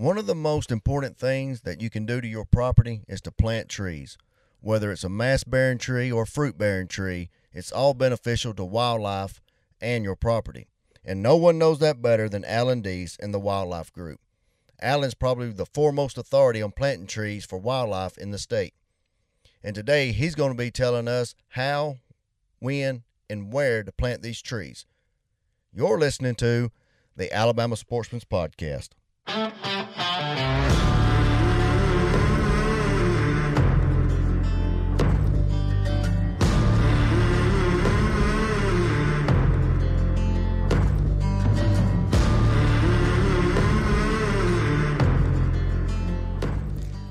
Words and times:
One 0.00 0.16
of 0.16 0.24
the 0.24 0.34
most 0.34 0.70
important 0.70 1.18
things 1.18 1.60
that 1.60 1.82
you 1.82 1.90
can 1.90 2.06
do 2.06 2.22
to 2.22 2.26
your 2.26 2.46
property 2.46 3.02
is 3.06 3.20
to 3.20 3.30
plant 3.30 3.68
trees. 3.68 4.16
Whether 4.62 4.90
it's 4.90 5.04
a 5.04 5.10
mass 5.10 5.44
bearing 5.44 5.76
tree 5.76 6.10
or 6.10 6.24
fruit 6.24 6.56
bearing 6.56 6.88
tree, 6.88 7.28
it's 7.52 7.70
all 7.70 7.92
beneficial 7.92 8.54
to 8.54 8.64
wildlife 8.64 9.42
and 9.78 10.02
your 10.02 10.16
property. 10.16 10.68
And 11.04 11.22
no 11.22 11.36
one 11.36 11.58
knows 11.58 11.80
that 11.80 12.00
better 12.00 12.30
than 12.30 12.46
Allen 12.46 12.80
Deese 12.80 13.18
and 13.20 13.34
the 13.34 13.38
Wildlife 13.38 13.92
Group. 13.92 14.20
Allen's 14.80 15.12
probably 15.12 15.50
the 15.50 15.66
foremost 15.66 16.16
authority 16.16 16.62
on 16.62 16.72
planting 16.72 17.06
trees 17.06 17.44
for 17.44 17.58
wildlife 17.58 18.16
in 18.16 18.30
the 18.30 18.38
state. 18.38 18.72
And 19.62 19.74
today 19.74 20.12
he's 20.12 20.34
going 20.34 20.52
to 20.52 20.56
be 20.56 20.70
telling 20.70 21.08
us 21.08 21.34
how, 21.48 21.96
when, 22.58 23.02
and 23.28 23.52
where 23.52 23.82
to 23.82 23.92
plant 23.92 24.22
these 24.22 24.40
trees. 24.40 24.86
You're 25.74 25.98
listening 25.98 26.36
to 26.36 26.70
the 27.16 27.30
Alabama 27.30 27.76
Sportsman's 27.76 28.24
Podcast. 28.24 28.92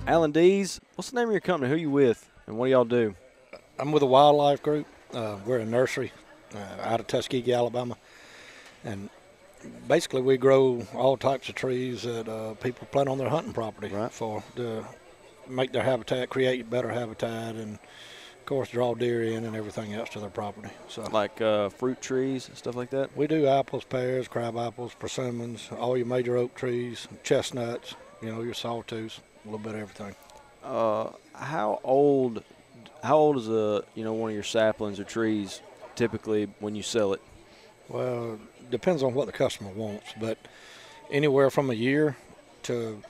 Allen 0.10 0.32
Deese, 0.32 0.80
what's 0.96 1.12
the 1.12 1.16
name 1.20 1.28
of 1.28 1.34
your 1.34 1.40
company? 1.40 1.70
Who 1.72 1.78
you 1.78 1.92
with, 1.92 2.28
and 2.48 2.58
what 2.58 2.66
do 2.66 2.72
y'all 2.72 2.84
do? 2.84 3.14
I'm 3.78 3.92
with 3.92 4.02
a 4.02 4.08
wildlife 4.08 4.64
group. 4.64 4.88
Uh, 5.14 5.38
we're 5.46 5.60
a 5.60 5.66
nursery 5.68 6.12
uh, 6.56 6.82
out 6.82 7.00
of 7.00 7.06
Tuskegee, 7.06 7.54
Alabama, 7.54 7.96
and 8.84 9.12
basically 9.88 10.24
we 10.24 10.36
grow 10.38 10.82
all 10.96 11.16
types 11.16 11.48
of 11.48 11.54
trees 11.54 12.02
that 12.02 12.28
uh, 12.28 12.56
people 12.56 12.88
plant 12.92 13.08
on 13.08 13.20
their 13.20 13.30
hunting 13.30 13.54
property 13.54 13.94
Right. 13.94 14.12
for 14.12 14.42
to 14.56 14.84
make 15.48 15.74
their 15.74 15.84
habitat, 15.84 16.30
create 16.30 16.68
better 16.72 16.90
habitat, 16.90 17.54
and 17.54 17.76
of 17.76 18.46
course 18.48 18.70
draw 18.70 18.96
deer 18.96 19.22
in 19.22 19.46
and 19.46 19.56
everything 19.56 19.94
else 19.94 20.10
to 20.10 20.20
their 20.20 20.32
property. 20.32 20.70
So 20.88 21.04
Like 21.04 21.40
uh, 21.40 21.70
fruit 21.70 22.02
trees 22.02 22.48
and 22.48 22.58
stuff 22.58 22.74
like 22.74 22.90
that. 22.90 23.16
we 23.16 23.28
do 23.28 23.46
apples, 23.46 23.84
pears, 23.84 24.28
crab 24.28 24.58
apples, 24.58 24.96
persimmons, 24.98 25.70
all 25.78 25.96
your 25.96 26.08
major 26.08 26.36
oak 26.36 26.56
trees, 26.56 27.08
chestnuts, 27.24 27.94
you 28.24 28.32
know, 28.32 28.42
your 28.42 28.56
sawtooths, 28.56 29.20
a 29.44 29.48
little 29.48 29.60
bit 29.60 29.76
of 29.76 29.82
everything. 29.82 30.16
Uh, 30.64 31.12
how 31.34 31.80
old? 31.84 32.44
How 33.04 33.18
old 33.18 33.38
is 33.38 33.48
a 33.48 33.84
you 33.96 34.04
know 34.04 34.14
one 34.14 34.30
of 34.30 34.34
your 34.34 34.44
saplings 34.44 35.00
or 35.00 35.04
trees 35.04 35.62
typically 35.96 36.48
when 36.60 36.76
you 36.76 36.84
sell 36.84 37.14
it? 37.14 37.22
Well, 37.88 38.40
depends 38.70 39.04
on 39.04 39.14
what 39.14 39.26
the 39.26 39.32
customer 39.32 39.72
wants, 39.72 40.14
but 40.20 40.38
anywhere 41.12 41.50
from 41.50 41.70
a 41.70 41.74
year 41.74 42.18
to 42.64 43.02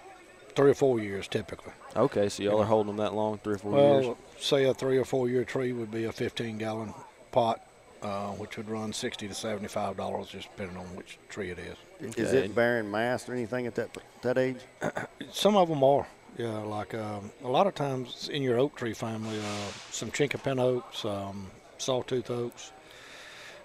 three 0.55 0.71
or 0.71 0.75
four 0.75 0.99
years 0.99 1.27
typically. 1.27 1.73
Okay, 1.95 2.29
so 2.29 2.43
y'all 2.43 2.61
are 2.61 2.65
holding 2.65 2.95
them 2.95 2.97
that 2.97 3.13
long, 3.13 3.37
three 3.39 3.55
or 3.55 3.57
four 3.57 3.71
well, 3.71 4.01
years. 4.01 4.15
say 4.39 4.65
a 4.65 4.73
three 4.73 4.97
or 4.97 5.05
four 5.05 5.29
year 5.29 5.43
tree 5.43 5.73
would 5.73 5.91
be 5.91 6.05
a 6.05 6.11
15 6.11 6.57
gallon 6.57 6.93
pot, 7.31 7.65
uh, 8.01 8.29
which 8.31 8.57
would 8.57 8.69
run 8.69 8.93
60 8.93 9.27
to 9.27 9.33
75 9.33 9.97
dollars, 9.97 10.27
just 10.27 10.49
depending 10.55 10.77
on 10.77 10.85
which 10.95 11.17
tree 11.29 11.49
it 11.51 11.59
is. 11.59 12.15
Is 12.17 12.33
it 12.33 12.55
bearing 12.55 12.89
mass 12.89 13.27
or 13.27 13.33
anything 13.33 13.67
at 13.67 13.75
that 13.75 13.97
that 14.21 14.37
age? 14.37 14.59
Some 15.31 15.55
of 15.55 15.69
them 15.69 15.83
are, 15.83 16.07
yeah. 16.37 16.59
Like 16.59 16.93
um, 16.93 17.31
a 17.43 17.47
lot 17.47 17.67
of 17.67 17.75
times 17.75 18.29
in 18.31 18.41
your 18.41 18.57
oak 18.59 18.75
tree 18.75 18.93
family, 18.93 19.37
uh, 19.39 19.71
some 19.91 20.11
chinkapin 20.11 20.59
oaks, 20.59 21.05
um, 21.05 21.49
sawtooth 21.77 22.29
oaks, 22.29 22.71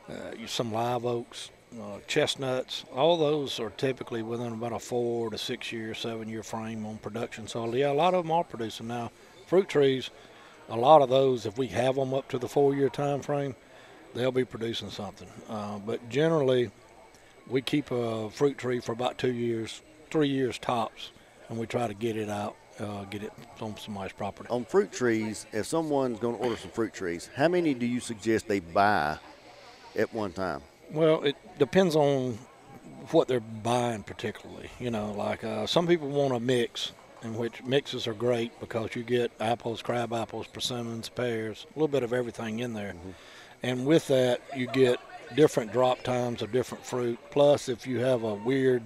uh, 0.09 0.47
some 0.47 0.73
live 0.73 1.05
oaks, 1.05 1.51
uh, 1.81 1.99
chestnuts. 2.07 2.85
All 2.95 3.17
those 3.17 3.59
are 3.61 3.71
typically 3.71 4.23
within 4.23 4.53
about 4.53 4.73
a 4.73 4.79
four 4.79 5.31
to 5.31 5.39
six 5.39 5.73
year, 5.73 5.95
seven 5.95 6.29
year 6.29 6.43
frame 6.43 6.87
on 6.87 6.99
production. 6.99 7.47
So 7.47 7.73
yeah, 7.75 7.91
a 7.91 7.93
lot 7.93 8.15
of 8.15 8.25
them 8.25 8.33
are 8.33 8.45
producing 8.45 8.89
now. 8.89 9.11
Fruit 9.47 9.69
trees, 9.69 10.11
a 10.69 10.77
lot 10.77 11.03
of 11.03 11.09
those, 11.09 11.47
if 11.47 11.59
we 11.59 11.67
have 11.69 11.97
them 11.97 12.15
up 12.15 12.29
to 12.29 12.39
the 12.39 12.49
four 12.49 12.75
year 12.75 12.89
time 12.89 13.21
frame, 13.21 13.55
they'll 14.15 14.33
be 14.33 14.45
producing 14.45 14.91
something. 14.91 15.29
Uh, 15.49 15.79
but 15.79 16.09
generally, 16.09 16.71
we 17.49 17.61
keep 17.61 17.91
a 17.91 18.31
fruit 18.31 18.57
tree 18.57 18.81
for 18.81 18.93
about 18.93 19.19
two 19.19 19.33
years, 19.33 19.83
three 20.11 20.29
years 20.29 20.59
tops, 20.59 21.11
and 21.49 21.59
we 21.59 21.67
try 21.67 21.87
to 21.87 21.95
get 21.95 22.17
it 22.17 22.29
out, 22.29 22.57
uh, 22.81 23.05
get 23.05 23.23
it 23.23 23.33
on 23.61 23.77
somebody's 23.77 24.13
property. 24.13 24.49
On 24.51 24.65
fruit 24.65 24.93
trees, 24.93 25.47
if 25.53 25.67
someone's 25.67 26.19
going 26.19 26.37
to 26.37 26.43
order 26.43 26.57
some 26.57 26.71
fruit 26.71 26.93
trees, 26.93 27.31
how 27.35 27.49
many 27.49 27.75
do 27.75 27.87
you 27.87 28.01
suggest 28.01 28.49
they 28.49 28.61
buy 28.61 29.19
at 29.97 30.13
one 30.13 30.33
time? 30.33 30.61
Well, 30.91 31.23
it 31.23 31.37
depends 31.59 31.97
on 31.97 32.39
what 33.11 33.29
they're 33.29 33.41
buying, 33.41 34.03
particularly. 34.03 34.71
You 34.79 34.91
know, 34.91 35.13
like 35.13 35.45
uh, 35.45 35.67
some 35.67 35.87
people 35.87 36.09
want 36.09 36.35
a 36.35 36.41
mix, 36.41 36.93
in 37.23 37.35
which 37.37 37.63
mixes 37.65 38.07
are 38.07 38.15
great 38.15 38.59
because 38.61 38.95
you 38.95 39.03
get 39.03 39.33
apples, 39.41 39.83
crab 39.83 40.13
apples, 40.13 40.47
persimmons, 40.47 41.09
pears, 41.09 41.67
a 41.75 41.79
little 41.79 41.89
bit 41.89 42.03
of 42.03 42.13
everything 42.13 42.59
in 42.61 42.75
there. 42.75 42.95
And 43.63 43.87
with 43.87 44.09
that, 44.09 44.43
you 44.55 44.67
get 44.67 44.99
different 45.35 45.73
drop 45.73 46.03
times 46.03 46.43
of 46.43 46.53
different 46.53 46.85
fruit. 46.85 47.19
Plus, 47.31 47.69
if 47.69 47.87
you 47.87 47.99
have 48.01 48.23
a 48.25 48.35
weird 48.35 48.83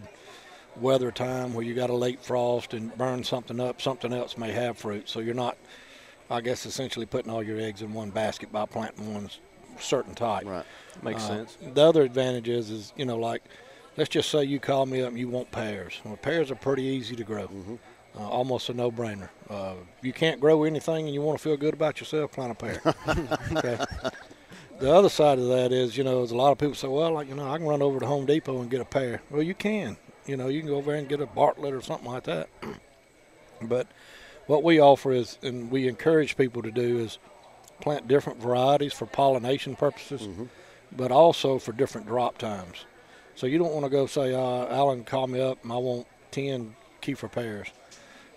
weather 0.81 1.11
time 1.11 1.55
where 1.55 1.65
you 1.65 1.75
got 1.75 1.91
a 1.91 1.95
late 1.95 2.23
frost 2.23 2.75
and 2.75 2.97
burn 2.97 3.25
something 3.25 3.61
up, 3.61 3.81
something 3.81 4.13
else 4.13 4.37
may 4.37 4.53
have 4.53 4.79
fruit. 4.79 5.09
So 5.09 5.21
you're 5.21 5.35
not, 5.35 5.57
I 6.31 6.41
guess, 6.41 6.67
essentially 6.67 7.07
putting 7.07 7.31
all 7.31 7.43
your 7.43 7.59
eggs 7.61 7.83
in 7.83 7.93
one 7.93 8.11
basket 8.11 8.53
by 8.53 8.67
planting 8.67 9.13
one 9.15 9.31
certain 9.81 10.15
type. 10.15 10.45
Right. 10.47 10.65
Makes 11.03 11.25
Uh, 11.25 11.29
sense. 11.29 11.59
The 11.75 11.83
other 11.83 12.03
advantage 12.03 12.49
is, 12.49 12.71
is 12.71 12.93
you 12.97 13.05
know, 13.05 13.17
like, 13.17 13.43
let's 13.97 14.11
just 14.11 14.31
say 14.31 14.45
you 14.45 14.59
call 14.61 14.87
me 14.87 15.03
up 15.03 15.09
and 15.11 15.19
you 15.19 15.29
want 15.29 15.51
pears. 15.51 16.01
Well, 16.05 16.17
pears 16.17 16.51
are 16.51 16.57
pretty 16.57 16.83
easy 16.83 17.15
to 17.17 17.25
grow, 17.25 17.49
uh, 18.19 18.29
almost 18.29 18.69
a 18.69 18.75
no-brainer. 18.75 19.29
Uh, 19.49 19.75
you 20.03 20.13
can't 20.13 20.41
grow 20.41 20.65
anything 20.65 21.07
and 21.07 21.15
you 21.15 21.23
want 21.23 21.39
to 21.39 21.43
feel 21.43 21.57
good 21.57 21.75
about 21.75 22.01
yourself, 22.01 22.33
plant 22.33 22.53
a 22.53 22.55
pear. 22.55 22.81
okay. 23.57 23.79
The 24.81 24.93
other 24.95 25.09
side 25.09 25.39
of 25.41 25.49
that 25.49 25.73
is, 25.73 25.97
you 25.97 26.05
know, 26.05 26.23
is 26.23 26.31
a 26.31 26.37
lot 26.37 26.53
of 26.53 26.59
people 26.59 26.75
say, 26.77 26.87
well, 26.87 27.13
like, 27.13 27.29
you 27.29 27.35
know, 27.35 27.49
I 27.51 27.59
can 27.59 27.67
run 27.67 27.83
over 27.83 27.99
to 27.99 28.07
Home 28.07 28.27
Depot 28.27 28.61
and 28.61 28.71
get 28.71 28.81
a 28.81 28.85
pear. 28.85 29.21
Well, 29.29 29.43
you 29.43 29.55
can. 29.55 29.97
You 30.29 30.37
know, 30.37 30.49
you 30.49 30.61
can 30.61 30.69
go 30.69 30.77
over 30.77 30.93
there 30.93 31.01
and 31.01 31.09
get 31.09 31.21
a 31.21 31.27
Bartlett 31.27 31.75
or 31.75 31.81
something 31.81 32.11
like 32.11 32.25
that. 32.25 32.49
but 33.63 33.89
what 34.47 34.63
we 34.63 34.81
offer 34.81 35.13
is, 35.13 35.39
and 35.43 35.71
we 35.71 35.89
encourage 35.89 36.37
people 36.37 36.63
to 36.63 36.71
do, 36.71 36.99
is 36.99 37.19
plant 37.81 38.07
different 38.07 38.41
varieties 38.41 38.93
for 38.93 39.07
pollination 39.07 39.75
purposes 39.75 40.29
but 40.93 41.13
also 41.13 41.59
for 41.59 41.73
different 41.73 42.07
drop 42.07 42.39
times. 42.39 42.85
So 43.35 43.47
you 43.47 43.59
don't 43.59 43.73
want 43.73 43.85
to 43.85 43.91
go 43.91 44.07
say, 44.07 44.35
uh, 44.35 44.67
Allen, 44.69 45.05
call 45.05 45.27
me 45.27 45.41
up 45.41 45.63
and 45.63 45.73
I 45.73 45.77
want 45.77 46.07
10 46.33 46.75
Kieffer 47.03 47.31
pears. 47.31 47.69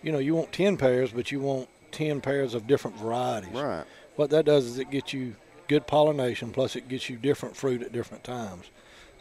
You 0.03 0.11
know, 0.11 0.19
you 0.19 0.35
want 0.35 0.51
10 0.51 0.77
pears, 0.77 1.11
but 1.11 1.31
you 1.31 1.39
want 1.39 1.69
10 1.91 2.21
pairs 2.21 2.53
of 2.53 2.67
different 2.67 2.97
varieties. 2.97 3.53
Right. 3.53 3.85
What 4.15 4.29
that 4.31 4.45
does 4.45 4.65
is 4.65 4.79
it 4.79 4.91
gets 4.91 5.13
you 5.13 5.35
good 5.67 5.87
pollination, 5.87 6.51
plus 6.51 6.75
it 6.75 6.87
gets 6.87 7.09
you 7.09 7.17
different 7.17 7.55
fruit 7.55 7.81
at 7.81 7.91
different 7.91 8.23
times. 8.23 8.65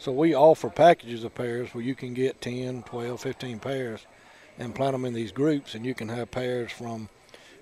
So 0.01 0.11
we 0.11 0.33
offer 0.33 0.67
packages 0.71 1.23
of 1.23 1.35
pears 1.35 1.75
where 1.75 1.83
you 1.83 1.93
can 1.93 2.15
get 2.15 2.41
10, 2.41 2.81
12, 2.81 3.21
15 3.21 3.59
pears 3.59 3.99
and 4.57 4.73
plant 4.73 4.93
them 4.93 5.05
in 5.05 5.13
these 5.13 5.31
groups, 5.31 5.75
and 5.75 5.85
you 5.85 5.93
can 5.93 6.09
have 6.09 6.31
pears 6.31 6.71
from 6.71 7.07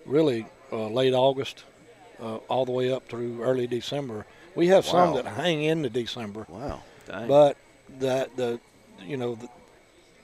really 0.05 0.45
uh, 0.71 0.87
late 0.87 1.13
August 1.13 1.65
uh, 2.21 2.37
all 2.47 2.63
the 2.63 2.71
way 2.71 2.93
up 2.93 3.09
through 3.09 3.43
early 3.43 3.67
December. 3.67 4.25
We 4.55 4.67
have 4.67 4.85
some 4.85 5.15
that 5.15 5.25
hang 5.25 5.63
into 5.63 5.89
December, 5.89 6.45
Wow. 6.47 6.81
Dang. 7.07 7.27
but 7.27 7.57
that 7.99 8.37
the 8.37 8.61
you 9.01 9.17
know 9.17 9.35
the, 9.35 9.49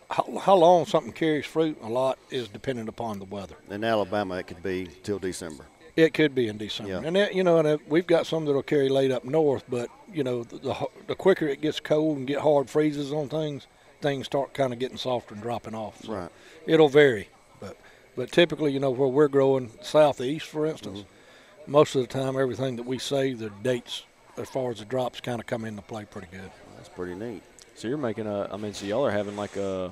how, 0.09 0.37
how 0.37 0.55
long 0.55 0.85
something 0.85 1.11
carries 1.11 1.45
fruit 1.45 1.77
a 1.81 1.89
lot 1.89 2.17
is 2.29 2.47
dependent 2.47 2.87
upon 2.87 3.19
the 3.19 3.25
weather. 3.25 3.55
In 3.69 3.83
Alabama, 3.83 4.35
it 4.35 4.47
could 4.47 4.63
be 4.63 4.87
till 5.03 5.19
December. 5.19 5.65
It 5.95 6.13
could 6.13 6.35
be 6.35 6.47
in 6.50 6.57
December, 6.57 6.91
Yeah. 6.91 7.01
and 7.06 7.16
that, 7.16 7.33
you 7.33 7.44
know, 7.44 7.57
and 7.57 7.67
uh, 7.67 7.78
we've 7.88 8.06
got 8.07 8.28
some 8.28 8.44
that'll 8.45 8.63
carry 8.63 8.89
late 8.89 9.11
up 9.11 9.23
north. 9.23 9.63
But 9.69 9.89
you 10.11 10.23
know, 10.23 10.44
the, 10.44 10.57
the 10.57 10.88
the 11.07 11.16
quicker 11.16 11.47
it 11.47 11.61
gets 11.61 11.79
cold 11.79 12.17
and 12.17 12.28
get 12.28 12.39
hard 12.41 12.69
freezes 12.69 13.13
on 13.13 13.29
things, 13.29 13.67
things 14.01 14.25
start 14.25 14.53
kind 14.53 14.73
of 14.73 14.79
getting 14.79 14.97
softer 14.97 15.33
and 15.33 15.41
dropping 15.44 15.73
off. 15.75 16.01
So 16.03 16.11
Right. 16.13 16.29
It'll 16.67 16.89
vary, 16.89 17.30
but 17.62 17.77
but 18.15 18.31
typically, 18.31 18.71
you 18.74 18.80
know, 18.80 18.92
where 18.92 19.07
we're 19.07 19.27
growing 19.30 19.71
southeast, 19.81 20.45
for 20.47 20.65
instance, 20.65 21.00
Mm-hmm. 21.00 21.71
most 21.71 21.95
of 21.95 22.01
the 22.01 22.07
time, 22.07 22.38
everything 22.39 22.75
that 22.75 22.86
we 22.86 22.97
say, 23.00 23.33
the 23.33 23.50
dates 23.63 24.03
as 24.38 24.50
far 24.50 24.71
as 24.71 24.80
the 24.80 24.86
drops 24.86 25.21
kind 25.21 25.39
of 25.39 25.45
come 25.47 25.63
into 25.63 25.81
play 25.81 26.03
pretty 26.03 26.27
good. 26.30 26.51
That's 26.75 26.89
pretty 26.89 27.15
neat. 27.15 27.42
So 27.75 27.88
you're 27.88 27.97
making 27.97 28.27
a. 28.27 28.50
I 28.53 28.57
mean, 28.57 28.74
so 28.74 28.86
y'all 28.86 29.06
are 29.06 29.12
having 29.12 29.38
like 29.38 29.56
a, 29.56 29.92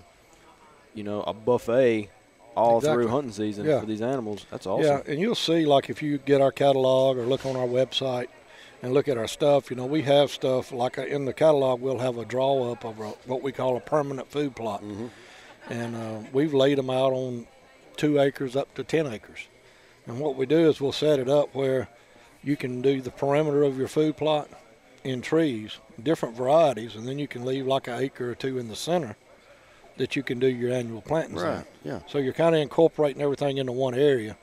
you 0.93 1.03
know, 1.05 1.21
a 1.23 1.33
buffet 1.33 2.09
all 2.55 2.77
Exactly. 2.77 3.03
through 3.03 3.11
hunting 3.11 3.31
season 3.31 3.65
Yeah. 3.65 3.79
for 3.79 3.85
these 3.85 4.01
animals. 4.01 4.45
That's 4.51 4.67
awesome. 4.67 4.85
Yeah, 4.85 5.01
and 5.11 5.19
you'll 5.19 5.35
see 5.35 5.65
like 5.65 5.89
if 5.89 6.01
you 6.03 6.17
get 6.19 6.41
our 6.41 6.51
catalog 6.51 7.17
or 7.17 7.25
look 7.25 7.45
on 7.45 7.55
our 7.55 7.67
website 7.67 8.27
and 8.81 8.93
look 8.93 9.07
at 9.07 9.17
our 9.17 9.27
stuff, 9.27 9.69
you 9.69 9.75
know, 9.75 9.85
we 9.85 10.01
have 10.03 10.29
stuff 10.31 10.71
like 10.71 10.97
uh, 10.97 11.03
in 11.03 11.25
the 11.25 11.33
catalog. 11.33 11.81
We'll 11.81 11.99
have 11.99 12.17
a 12.17 12.25
draw 12.25 12.71
up 12.71 12.83
of 12.85 12.99
a, 12.99 13.09
what 13.25 13.41
we 13.41 13.51
call 13.51 13.75
a 13.77 13.79
permanent 13.79 14.29
food 14.31 14.55
plot, 14.55 14.83
and 15.69 15.95
uh, 15.95 16.19
we've 16.31 16.53
laid 16.53 16.77
them 16.77 16.89
out 16.89 17.13
on 17.13 17.47
two 17.97 18.19
acres 18.19 18.55
up 18.55 18.73
to 18.75 18.83
ten 18.83 19.07
acres. 19.07 19.47
And 20.05 20.19
what 20.19 20.35
we 20.35 20.45
do 20.45 20.69
is 20.69 20.81
we'll 20.81 20.91
set 20.91 21.19
it 21.19 21.29
up 21.29 21.55
where 21.55 21.87
you 22.43 22.57
can 22.57 22.81
do 22.81 22.99
the 23.01 23.11
perimeter 23.11 23.63
of 23.63 23.77
your 23.77 23.87
food 23.87 24.17
plot 24.17 24.49
in 25.03 25.21
trees, 25.21 25.79
different 26.01 26.35
varieties, 26.35 26.95
and 26.95 27.07
then 27.07 27.17
you 27.19 27.27
can 27.27 27.45
leave 27.45 27.65
like 27.65 27.87
an 27.87 27.99
acre 27.99 28.31
or 28.31 28.35
two 28.35 28.57
in 28.57 28.67
the 28.67 28.75
center 28.75 29.15
that 29.97 30.15
you 30.15 30.23
can 30.23 30.39
do 30.39 30.47
your 30.47 30.71
annual 30.71 31.01
plantings 31.01 31.41
in. 31.41 31.47
Right. 31.47 31.65
Yeah. 31.83 31.99
So 32.07 32.17
you're 32.17 32.33
kind 32.33 32.55
of 32.55 32.61
incorporating 32.61 33.21
everything 33.21 33.57
into 33.57 33.71
one 33.71 33.93
area. 33.93 34.37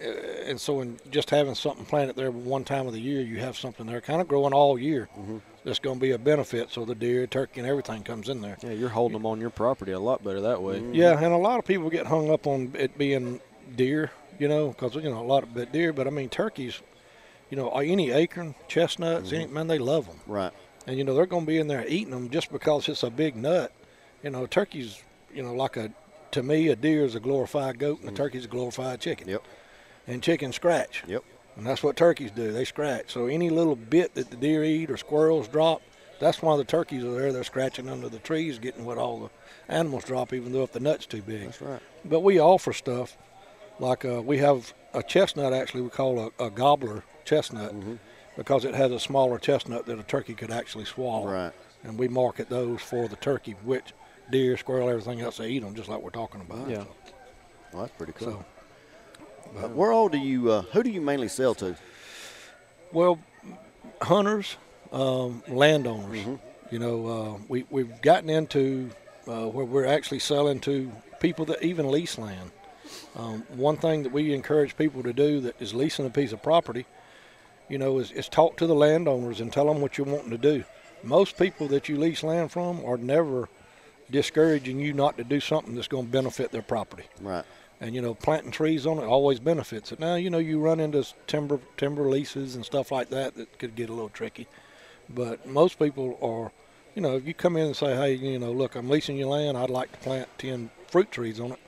Uh, 0.00 0.08
and 0.44 0.60
so, 0.60 0.80
in 0.82 0.98
just 1.10 1.30
having 1.30 1.54
something 1.54 1.86
planted 1.86 2.16
there 2.16 2.30
one 2.30 2.64
time 2.64 2.86
of 2.86 2.92
the 2.92 3.00
year, 3.00 3.22
you 3.22 3.38
have 3.38 3.56
something 3.56 3.86
there 3.86 4.00
kind 4.02 4.20
of 4.20 4.28
growing 4.28 4.52
all 4.52 4.78
year. 4.78 5.08
Mm-hmm. 5.18 5.38
That's 5.64 5.78
going 5.78 5.96
to 5.96 6.00
be 6.00 6.10
a 6.12 6.18
benefit. 6.18 6.70
So 6.70 6.84
the 6.84 6.94
deer, 6.94 7.26
turkey, 7.26 7.60
and 7.60 7.68
everything 7.68 8.02
comes 8.02 8.28
in 8.28 8.42
there. 8.42 8.58
Yeah, 8.62 8.72
you're 8.72 8.90
holding 8.90 9.14
them 9.16 9.24
on 9.26 9.40
your 9.40 9.48
property 9.50 9.92
a 9.92 9.98
lot 9.98 10.22
better 10.22 10.40
that 10.42 10.62
way. 10.62 10.82
Yeah, 10.92 11.16
and 11.16 11.32
a 11.32 11.38
lot 11.38 11.58
of 11.58 11.64
people 11.64 11.88
get 11.88 12.06
hung 12.06 12.30
up 12.30 12.46
on 12.46 12.72
it 12.78 12.96
being 12.98 13.40
deer, 13.74 14.10
you 14.38 14.48
know, 14.48 14.68
because 14.68 14.94
you 14.94 15.02
know 15.10 15.18
a 15.18 15.24
lot 15.26 15.42
of 15.42 15.54
bit 15.54 15.72
deer. 15.72 15.92
But 15.94 16.06
I 16.06 16.10
mean, 16.10 16.28
turkeys, 16.28 16.82
you 17.50 17.56
know, 17.56 17.70
any 17.70 18.10
acorn, 18.10 18.54
chestnuts, 18.68 19.32
any 19.32 19.46
man, 19.46 19.66
they 19.66 19.78
love 19.78 20.06
them, 20.06 20.20
Right. 20.26 20.52
and 20.86 20.98
you 20.98 21.04
know 21.04 21.14
they're 21.14 21.26
going 21.26 21.44
to 21.44 21.50
be 21.50 21.58
in 21.58 21.68
there 21.68 21.84
eating 21.88 22.10
them 22.10 22.28
just 22.30 22.52
because 22.52 22.86
it's 22.88 23.02
a 23.02 23.10
big 23.10 23.34
nut. 23.34 23.72
You 24.26 24.32
know, 24.32 24.44
turkeys, 24.44 25.04
you 25.32 25.40
know, 25.44 25.54
like 25.54 25.76
a 25.76 25.92
to 26.32 26.42
me, 26.42 26.66
a 26.66 26.74
deer 26.74 27.04
is 27.04 27.14
a 27.14 27.20
glorified 27.20 27.78
goat, 27.78 28.00
and 28.00 28.08
a 28.08 28.12
turkey's 28.12 28.44
a 28.44 28.48
glorified 28.48 29.00
chicken. 29.00 29.28
Yep. 29.28 29.44
And 30.08 30.20
chickens 30.20 30.56
scratch. 30.56 31.04
Yep. 31.06 31.22
And 31.54 31.64
that's 31.64 31.80
what 31.80 31.94
turkeys 31.94 32.32
do. 32.32 32.50
They 32.50 32.64
scratch. 32.64 33.12
So 33.12 33.26
any 33.26 33.50
little 33.50 33.76
bit 33.76 34.16
that 34.16 34.30
the 34.30 34.36
deer 34.36 34.64
eat 34.64 34.90
or 34.90 34.96
squirrels 34.96 35.46
drop, 35.46 35.80
that's 36.18 36.42
why 36.42 36.56
the 36.56 36.64
turkeys 36.64 37.04
are 37.04 37.12
there. 37.12 37.32
They're 37.32 37.44
scratching 37.44 37.88
under 37.88 38.08
the 38.08 38.18
trees, 38.18 38.58
getting 38.58 38.84
what 38.84 38.98
all 38.98 39.20
the 39.20 39.30
animals 39.72 40.02
drop, 40.02 40.32
even 40.32 40.52
though 40.52 40.64
if 40.64 40.72
the 40.72 40.80
nut's 40.80 41.06
too 41.06 41.22
big. 41.22 41.44
That's 41.44 41.62
right. 41.62 41.82
But 42.04 42.24
we 42.24 42.40
offer 42.40 42.72
stuff 42.72 43.16
like 43.78 44.04
uh, 44.04 44.22
we 44.22 44.38
have 44.38 44.74
a 44.92 45.04
chestnut. 45.04 45.52
Actually, 45.52 45.82
we 45.82 45.90
call 45.90 46.18
a, 46.18 46.44
a 46.44 46.50
gobbler 46.50 47.04
chestnut 47.24 47.72
because 48.36 48.64
it 48.64 48.74
has 48.74 48.90
a 48.90 48.98
smaller 48.98 49.38
chestnut 49.38 49.86
that 49.86 50.00
a 50.00 50.02
turkey 50.02 50.34
could 50.34 50.50
actually 50.50 50.84
swallow. 50.84 51.30
Right. 51.30 51.52
And 51.84 51.96
we 51.96 52.08
market 52.08 52.48
those 52.48 52.82
for 52.82 53.06
the 53.06 53.14
turkey, 53.14 53.54
which 53.62 53.92
deer, 54.30 54.56
squirrel, 54.56 54.88
everything 54.88 55.20
else 55.20 55.36
they 55.38 55.48
eat 55.48 55.60
them, 55.60 55.74
just 55.74 55.88
like 55.88 56.00
we're 56.00 56.10
talking 56.10 56.40
about. 56.40 56.68
Yeah. 56.68 56.84
Well, 57.72 57.82
that's 57.82 57.96
pretty 57.96 58.12
cool. 58.12 58.28
So, 58.28 58.44
Uh, 59.58 59.68
where 59.68 59.92
all 59.92 60.08
do 60.08 60.18
you? 60.18 60.50
Uh, 60.50 60.62
who 60.72 60.82
do 60.82 60.90
you 60.90 61.00
mainly 61.00 61.28
sell 61.28 61.54
to? 61.54 61.76
Well, 62.92 63.18
hunters, 64.02 64.56
um, 64.92 65.42
landowners. 65.48 66.24
You 66.70 66.78
know, 66.78 67.06
uh, 67.06 67.38
we 67.48 67.64
we've 67.70 68.00
gotten 68.02 68.28
into 68.28 68.90
uh, 69.28 69.46
where 69.46 69.64
we're 69.64 69.86
actually 69.86 70.18
selling 70.18 70.60
to 70.60 70.90
people 71.20 71.44
that 71.46 71.62
even 71.62 71.90
lease 71.90 72.18
land. 72.18 72.50
Um, 73.14 73.44
one 73.54 73.76
thing 73.76 74.02
that 74.02 74.12
we 74.12 74.34
encourage 74.34 74.76
people 74.76 75.02
to 75.02 75.12
do 75.12 75.40
that 75.40 75.60
is 75.60 75.74
leasing 75.74 76.06
a 76.06 76.10
piece 76.10 76.32
of 76.32 76.42
property, 76.42 76.86
you 77.68 77.78
know, 77.78 77.98
is, 77.98 78.10
is 78.12 78.28
talk 78.28 78.56
to 78.58 78.66
the 78.66 78.74
landowners 78.74 79.40
and 79.40 79.52
tell 79.52 79.66
them 79.66 79.80
what 79.80 79.96
you're 79.96 80.06
wanting 80.06 80.30
to 80.30 80.38
do. 80.38 80.64
Most 81.02 81.38
people 81.38 81.66
that 81.68 81.88
you 81.88 81.96
lease 81.98 82.22
land 82.22 82.52
from 82.52 82.84
are 82.84 82.96
never 82.96 83.48
discouraging 84.10 84.78
you 84.80 84.92
not 84.92 85.16
to 85.18 85.24
do 85.24 85.40
something 85.40 85.74
that's 85.74 85.88
going 85.88 86.06
to 86.06 86.12
benefit 86.12 86.52
their 86.52 86.62
property 86.62 87.04
Right. 87.20 87.44
and 87.80 87.94
you 87.94 88.00
know 88.00 88.14
planting 88.14 88.50
trees 88.52 88.86
on 88.86 88.98
it 88.98 89.04
always 89.04 89.40
benefits 89.40 89.92
it. 89.92 89.98
Now 90.00 90.14
you 90.14 90.30
know 90.30 90.38
you 90.38 90.60
run 90.60 90.80
into 90.80 91.04
timber 91.26 91.58
timber 91.76 92.08
leases 92.08 92.54
and 92.54 92.64
stuff 92.64 92.92
like 92.92 93.10
that 93.10 93.34
that 93.36 93.58
could 93.58 93.74
get 93.74 93.88
a 93.90 93.92
little 93.92 94.08
tricky, 94.08 94.46
but 95.08 95.46
most 95.46 95.78
people 95.78 96.18
are, 96.22 96.52
you 96.94 97.02
know, 97.02 97.16
if 97.16 97.26
you 97.26 97.34
come 97.34 97.56
in 97.56 97.66
and 97.66 97.76
say, 97.76 97.94
hey, 97.94 98.14
you 98.14 98.38
know, 98.38 98.52
look, 98.52 98.74
I'm 98.76 98.88
leasing 98.88 99.16
your 99.18 99.28
land, 99.28 99.56
I'd 99.58 99.70
like 99.70 99.92
to 99.92 99.98
plant 99.98 100.28
ten 100.38 100.70
fruit 100.88 101.10
trees 101.10 101.38
on 101.40 101.52
it. 101.52 101.58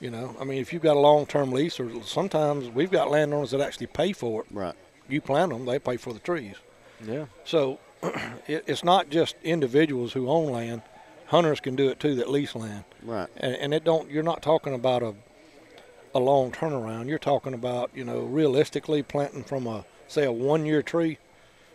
You 0.00 0.10
know, 0.10 0.36
I 0.40 0.44
mean, 0.44 0.58
if 0.58 0.72
you've 0.72 0.82
got 0.82 0.96
a 0.96 1.00
long-term 1.00 1.50
lease, 1.50 1.80
or 1.80 1.90
sometimes 2.04 2.68
we've 2.68 2.90
got 2.90 3.10
landowners 3.10 3.50
that 3.50 3.60
actually 3.60 3.88
pay 3.88 4.12
for 4.12 4.42
it. 4.42 4.46
Right. 4.52 4.74
You 5.08 5.20
plant 5.20 5.50
them, 5.50 5.64
they 5.64 5.80
pay 5.80 5.96
for 5.96 6.12
the 6.12 6.20
trees. 6.20 6.54
Yeah. 7.04 7.24
So 7.44 7.80
it, 8.46 8.62
it's 8.68 8.84
not 8.84 9.10
just 9.10 9.34
individuals 9.42 10.12
who 10.12 10.28
own 10.28 10.52
land; 10.52 10.82
hunters 11.28 11.60
can 11.60 11.76
do 11.76 11.88
it 11.88 11.98
too 12.00 12.14
that 12.16 12.28
lease 12.30 12.54
land 12.54 12.84
Right. 13.02 13.28
and, 13.36 13.54
and 13.56 13.74
it 13.74 13.84
don't 13.84 14.10
you're 14.10 14.22
not 14.22 14.42
talking 14.42 14.74
about 14.74 15.02
a 15.02 15.14
a 16.14 16.18
long 16.18 16.50
turnaround 16.52 17.08
you're 17.08 17.18
talking 17.18 17.54
about 17.54 17.90
you 17.94 18.04
know 18.04 18.20
realistically 18.20 19.02
planting 19.02 19.44
from 19.44 19.66
a 19.66 19.84
say 20.08 20.24
a 20.24 20.32
one 20.32 20.64
year 20.66 20.82
tree 20.82 21.18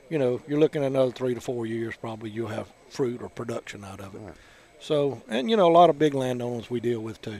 you 0.10 0.18
know 0.18 0.42
you're 0.48 0.60
looking 0.60 0.84
at 0.84 0.88
another 0.88 1.12
three 1.12 1.34
to 1.36 1.42
four 1.42 1.66
years 1.66 1.96
probably 1.96 2.30
you'll 2.30 2.48
have 2.48 2.68
fruit 2.90 3.22
or 3.22 3.30
production 3.30 3.84
out 3.84 4.00
of 4.00 4.14
it 4.16 4.20
Right. 4.20 4.34
so 4.80 5.22
and 5.30 5.50
you 5.50 5.56
know 5.58 5.70
a 5.70 5.72
lot 5.74 5.90
of 5.90 5.98
big 6.00 6.14
landowners 6.14 6.70
we 6.70 6.80
deal 6.80 7.00
with 7.02 7.22
too 7.22 7.40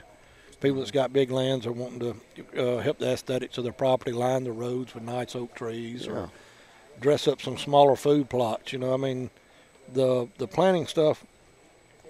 people 0.60 0.78
that's 0.78 0.90
got 0.92 1.12
big 1.12 1.30
lands 1.30 1.66
are 1.66 1.72
wanting 1.72 1.98
to 2.00 2.78
uh, 2.78 2.80
help 2.80 2.98
the 2.98 3.10
aesthetics 3.10 3.58
of 3.58 3.64
their 3.64 3.72
property 3.72 4.12
line 4.12 4.44
the 4.44 4.52
roads 4.52 4.94
with 4.94 5.02
nice 5.02 5.34
oak 5.34 5.54
trees 5.54 6.06
Yeah. 6.06 6.12
or 6.12 6.30
dress 7.00 7.26
up 7.26 7.42
some 7.42 7.58
smaller 7.58 7.96
food 7.96 8.30
plots 8.30 8.72
you 8.72 8.78
know 8.78 8.94
i 8.94 8.96
mean 8.96 9.30
the 9.92 10.28
the 10.38 10.46
planting 10.46 10.86
stuff 10.86 11.24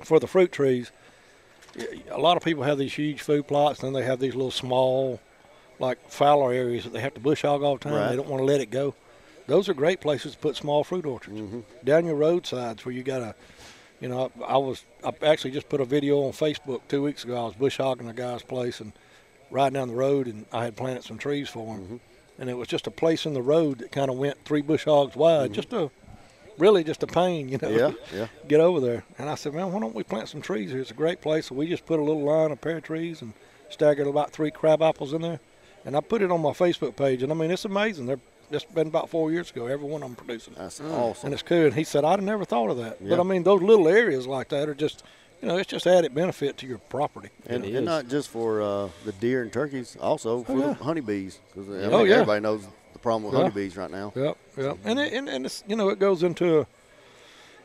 for 0.03 0.19
the 0.19 0.27
fruit 0.27 0.53
trees 0.53 0.91
a 2.11 2.19
lot 2.19 2.37
of 2.37 2.43
people 2.43 2.63
have 2.63 2.79
these 2.79 2.95
huge 2.95 3.21
food 3.21 3.47
plots, 3.47 3.81
and 3.81 3.89
then 3.89 4.01
they 4.01 4.07
have 4.07 4.21
these 4.21 4.35
little 4.35 4.51
small, 4.51 5.21
like 5.79 6.11
fallow 6.11 6.49
areas 6.49 6.85
that 6.85 6.93
they 6.93 7.01
have 7.01 7.15
to 7.15 7.21
bush 7.21 7.43
hog 7.43 7.63
all 7.63 7.77
the 7.77 7.85
time. 7.85 7.95
Right. 7.95 8.11
They 8.11 8.17
don't 8.17 8.29
want 8.29 8.41
to 8.41 8.45
let 8.45 8.61
it 8.61 8.71
go. 8.71 8.95
Those 9.47 9.69
are 9.69 9.75
great 9.75 10.01
places 10.01 10.33
to 10.33 10.39
put 10.39 10.57
small 10.57 10.85
fruit 10.85 11.05
orchards 11.05 11.39
mm-hmm. 11.39 11.61
down 11.85 12.07
your 12.07 12.15
roadsides 12.15 12.85
where 12.85 12.95
you 12.95 13.03
got 13.03 13.21
a, 13.21 13.35
you 14.01 14.09
know, 14.09 14.31
I, 14.41 14.55
I 14.55 14.57
was 14.57 14.85
I 15.05 15.13
actually 15.23 15.51
just 15.51 15.69
put 15.69 15.81
a 15.81 15.85
video 15.85 16.21
on 16.23 16.33
Facebook 16.33 16.81
two 16.89 17.03
weeks 17.03 17.25
ago. 17.25 17.37
I 17.37 17.45
was 17.45 17.55
bush 17.55 17.77
hogging 17.77 18.09
a 18.09 18.15
guy's 18.15 18.43
place 18.43 18.81
and 18.81 18.93
riding 19.51 19.75
down 19.75 19.89
the 19.89 19.95
road, 19.95 20.27
and 20.27 20.47
I 20.53 20.65
had 20.65 20.77
planted 20.77 21.05
some 21.05 21.19
trees 21.19 21.49
for 21.49 21.75
him, 21.75 21.83
mm-hmm. 21.83 21.97
and 22.39 22.49
it 22.49 22.55
was 22.55 22.69
just 22.69 22.87
a 22.87 22.91
place 22.91 23.27
in 23.27 23.35
the 23.35 23.43
road 23.43 23.79
that 23.79 23.93
kind 23.93 24.11
of 24.11 24.17
went 24.17 24.43
three 24.45 24.63
bush 24.63 24.85
hogs 24.85 25.17
wide, 25.17 25.47
mm-hmm. 25.47 25.55
just 25.55 25.73
a, 25.73 25.91
really 26.59 26.85
just 26.85 27.03
a 27.03 27.07
pain, 27.07 27.49
you 27.49 27.59
know 27.61 27.69
Yeah. 27.69 27.93
Yeah. 28.15 28.27
get 28.49 28.61
over 28.61 28.81
there. 28.81 29.05
And 29.19 29.29
I 29.29 29.35
said, 29.35 29.55
man, 29.55 29.73
why 29.73 29.81
don't 29.81 29.95
we 29.95 30.03
plant 30.03 30.29
some 30.29 30.41
trees 30.43 30.71
here? 30.71 30.81
It's 30.81 30.91
a 30.91 30.95
great 30.95 31.21
place. 31.21 31.47
So 31.47 31.55
we 31.55 31.67
just 31.67 31.87
put 31.87 31.99
a 31.99 32.03
little 32.03 32.23
line, 32.23 32.51
a 32.51 32.57
pair 32.57 32.77
of 32.77 32.83
trees, 32.85 33.23
and 33.23 33.33
staggered 33.71 34.07
about 34.07 34.31
three 34.31 34.51
crab 34.51 34.83
apples 34.83 35.13
in 35.13 35.23
there. 35.23 35.41
And 35.85 35.97
I 35.97 36.01
put 36.01 36.23
it 36.23 36.31
on 36.31 36.41
my 36.41 36.51
Facebook 36.53 36.97
page. 36.97 37.23
And 37.23 37.31
I 37.33 37.35
mean, 37.35 37.51
it's 37.51 37.65
amazing. 37.65 38.07
They're 38.07 38.21
it's 38.51 38.65
been 38.65 38.87
about 38.87 39.09
four 39.09 39.33
years 39.33 39.51
ago. 39.51 39.67
Every 39.67 39.89
one 39.89 40.03
of 40.03 40.09
them 40.09 40.17
producing. 40.17 40.55
That's 40.57 40.79
And 40.79 40.93
awesome. 40.93 41.27
And 41.29 41.35
it's 41.35 41.43
cool. 41.43 41.65
And 41.65 41.75
he 41.75 41.83
said, 41.83 42.05
I'd 42.05 42.23
never 42.23 42.45
thought 42.45 42.69
of 42.71 42.77
that. 42.77 42.99
But 43.07 43.19
I 43.19 43.23
mean, 43.23 43.43
those 43.43 43.63
little 43.63 43.89
areas 43.89 44.27
like 44.27 44.51
that 44.51 44.69
are 44.69 44.75
just, 44.75 45.03
you 45.43 45.49
know, 45.49 45.57
it's 45.57 45.69
just 45.69 45.87
added 45.87 46.15
benefit 46.15 46.59
to 46.59 46.67
your 46.67 46.79
property. 46.79 47.31
And, 47.47 47.65
It 47.65 47.75
and 47.75 47.87
not 47.87 48.07
just 48.09 48.29
for 48.29 48.61
uh, 48.63 48.89
the 49.07 49.13
deer 49.13 49.43
and 49.43 49.53
turkeys, 49.53 49.97
also 50.01 50.43
for 50.45 50.53
Oh, 50.53 50.57
yeah. 50.59 50.67
the 50.75 50.85
honeybees. 50.85 51.41
'Cause, 51.55 51.69
I 51.69 51.73
mean, 51.73 51.93
Oh, 51.95 52.05
yeah. 52.05 52.15
everybody 52.17 52.41
knows 52.43 52.63
the 52.67 52.71
problem 53.05 53.25
with 53.25 53.35
Yeah. 53.35 53.43
honeybees 53.45 53.77
right 53.77 53.91
now. 53.91 54.13
Yep, 54.17 54.37
yep. 54.57 54.79
And 54.85 54.99
it, 54.99 55.13
and, 55.13 55.29
and 55.29 55.47
it's 55.47 55.63
you 55.69 55.77
know 55.77 55.91
it 55.91 55.99
goes 56.01 56.23
into 56.25 56.67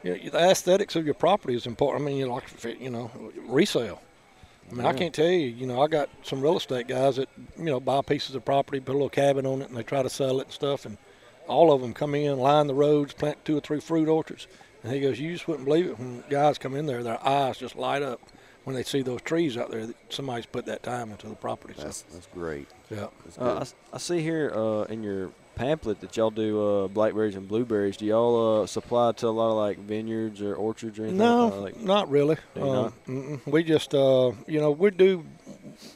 you 0.04 0.14
know, 0.14 0.30
the 0.30 0.38
aesthetics 0.52 0.96
of 0.96 1.06
your 1.06 1.14
property 1.16 1.56
is 1.56 1.66
important. 1.66 2.04
I 2.04 2.06
mean, 2.06 2.18
you 2.18 2.28
like 2.28 2.44
you 2.80 2.90
know 2.92 3.10
resale. 3.48 4.02
I 4.72 4.76
mean, 4.76 4.86
I 4.86 4.94
can't 4.94 5.16
tell 5.16 5.26
you. 5.30 5.48
You 5.48 5.66
know, 5.66 5.82
I 5.82 5.88
got 5.88 6.10
some 6.22 6.42
real 6.42 6.58
estate 6.58 6.88
guys 6.88 7.16
that 7.16 7.30
you 7.58 7.66
know 7.66 7.80
buy 7.80 8.02
pieces 8.02 8.36
of 8.36 8.46
property, 8.46 8.80
put 8.80 8.92
a 8.92 9.00
little 9.00 9.10
cabin 9.10 9.46
on 9.48 9.62
it, 9.64 9.70
and 9.70 9.78
they 9.78 9.84
try 9.84 10.04
to 10.04 10.10
sell 10.10 10.40
it 10.42 10.44
and 10.46 10.54
stuff. 10.54 10.86
And 10.86 10.98
all 11.48 11.72
of 11.72 11.82
them 11.82 11.94
come 11.94 12.14
in, 12.14 12.38
line 12.38 12.68
the 12.68 12.76
roads, 12.76 13.14
plant 13.14 13.44
two 13.46 13.58
or 13.58 13.62
three 13.62 13.80
fruit 13.80 14.08
orchards. 14.08 14.46
And 14.84 14.94
he 14.94 15.00
goes, 15.00 15.20
"You 15.20 15.32
just 15.34 15.48
wouldn't 15.48 15.66
believe 15.66 15.88
it 15.88 15.98
when 16.00 16.24
guys 16.30 16.58
come 16.58 16.76
in 16.76 16.86
there, 16.86 17.02
their 17.02 17.26
eyes 17.26 17.58
just 17.58 17.76
light 17.76 18.04
up 18.04 18.20
when 18.70 18.76
they 18.76 18.84
see 18.84 19.02
those 19.02 19.22
trees 19.24 19.58
out 19.58 19.72
there. 19.72 19.88
That 19.88 19.96
somebody's 20.10 20.46
put 20.46 20.68
that 20.68 20.84
time 20.84 21.10
into 21.10 21.28
the 21.28 21.34
property." 21.36 21.74
So, 21.76 21.84
That's 21.86 22.02
that's 22.04 22.28
great. 22.28 22.68
yeah. 22.92 23.08
That's 23.26 23.38
Uh, 23.40 23.42
I 23.42 23.54
good. 23.54 23.62
s- 23.62 23.76
I, 23.94 23.98
see 23.98 24.22
here 24.22 24.52
uh, 24.54 24.84
in 24.84 25.02
your 25.02 25.32
pamphlet 25.56 26.00
that 26.02 26.16
y'all 26.16 26.30
do 26.30 26.64
uh, 26.64 26.88
blackberries 26.88 27.36
and 27.36 27.48
blueberries. 27.48 27.98
Do 27.98 28.06
y'all 28.06 28.62
uh, 28.62 28.68
supply 28.68 29.12
to 29.14 29.28
a 29.28 29.30
lot 29.30 29.50
of 29.50 29.58
like 29.58 29.80
vineyards 29.80 30.40
or 30.40 30.54
orchards 30.54 31.00
or 31.00 31.04
anything? 31.04 31.18
No, 31.18 31.52
Uh, 31.52 31.62
like, 31.62 31.78
not 31.82 32.12
really. 32.12 32.36
Do 32.54 32.62
you 32.62 32.68
Uh, 32.70 32.92
not? 33.08 33.40
We 33.48 33.64
just, 33.64 33.96
uh, 33.96 34.34
you 34.48 34.60
know, 34.62 34.70
we 34.70 34.92
do. 34.92 35.26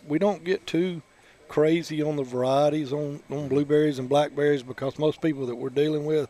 We 0.08 0.18
don't 0.18 0.44
get 0.44 0.66
too 0.66 1.04
crazy 1.48 2.02
on 2.02 2.16
the 2.16 2.24
varieties 2.24 2.92
on, 2.92 3.22
on 3.30 3.48
blueberries 3.50 4.00
and 4.00 4.10
blackberries 4.10 4.64
because 4.64 4.98
most 4.98 5.22
people 5.22 5.46
that 5.46 5.56
we're 5.56 5.70
dealing 5.70 6.06
with 6.06 6.28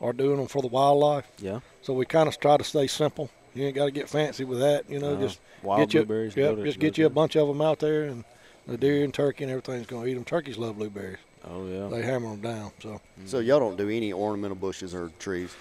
are 0.00 0.14
doing 0.14 0.38
them 0.38 0.46
for 0.46 0.62
the 0.62 0.68
wildlife. 0.68 1.26
yeah. 1.38 1.60
So 1.82 1.92
we 1.92 2.06
kind 2.06 2.26
of 2.28 2.40
try 2.40 2.56
to 2.56 2.64
stay 2.64 2.86
simple. 2.86 3.28
You 3.54 3.66
ain't 3.66 3.74
got 3.74 3.84
to 3.86 3.90
get 3.90 4.08
fancy 4.08 4.44
with 4.44 4.60
that. 4.60 4.88
You 4.88 4.98
know, 4.98 5.14
Uh, 5.14 5.20
just 5.20 5.40
wild 5.62 5.80
get 5.80 5.94
you, 5.94 6.00
blueberries. 6.04 6.36
yep, 6.36 6.56
just 6.64 6.78
get 6.78 6.96
you 6.98 7.06
a 7.06 7.10
bunch 7.10 7.36
of 7.36 7.48
them 7.48 7.60
out 7.60 7.78
there, 7.80 8.04
and 8.04 8.24
the 8.66 8.76
deer 8.78 9.04
and 9.04 9.12
turkey 9.12 9.44
and 9.44 9.50
everything's 9.50 9.86
going 9.86 10.04
to 10.04 10.10
eat 10.10 10.14
them. 10.14 10.24
Turkeys 10.24 10.56
love 10.58 10.76
blueberries. 10.78 11.18
Oh 11.44 11.66
yeah. 11.66 11.88
They 11.88 12.02
hammer 12.02 12.30
them 12.30 12.40
down. 12.40 12.70
So. 12.80 13.00
So 13.26 13.38
y'all 13.40 13.58
don't 13.58 13.76
do 13.76 13.88
any 13.88 14.12
ornamental 14.12 14.54
bushes 14.56 14.94
or 14.94 15.10
trees. 15.18 15.54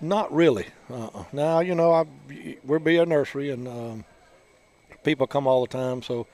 Not 0.00 0.32
really. 0.34 0.66
Uh-uh. 0.90 1.24
Now 1.32 1.60
you 1.60 1.74
know 1.74 1.92
I 1.92 2.04
we're 2.64 2.78
be 2.78 2.96
a 2.96 3.04
nursery 3.06 3.50
and 3.50 3.68
um, 3.68 4.04
people 5.04 5.26
come 5.26 5.46
all 5.46 5.60
the 5.66 5.68
time, 5.72 6.02
so 6.02 6.26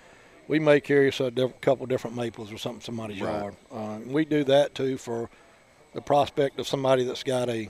we 0.48 0.58
may 0.58 0.80
carry 0.80 1.08
us 1.08 1.20
a 1.20 1.30
diff- 1.30 1.60
couple 1.60 1.86
different 1.86 2.16
maples 2.16 2.52
or 2.52 2.58
something 2.58 2.80
somebody's 2.80 3.20
Right. 3.20 3.40
yard. 3.40 3.54
Uh, 3.72 3.98
we 4.06 4.24
do 4.24 4.44
that 4.44 4.74
too 4.74 4.96
for 4.98 5.28
the 5.94 6.00
prospect 6.00 6.58
of 6.58 6.66
somebody 6.66 7.04
that's 7.04 7.22
got 7.22 7.48
a, 7.48 7.68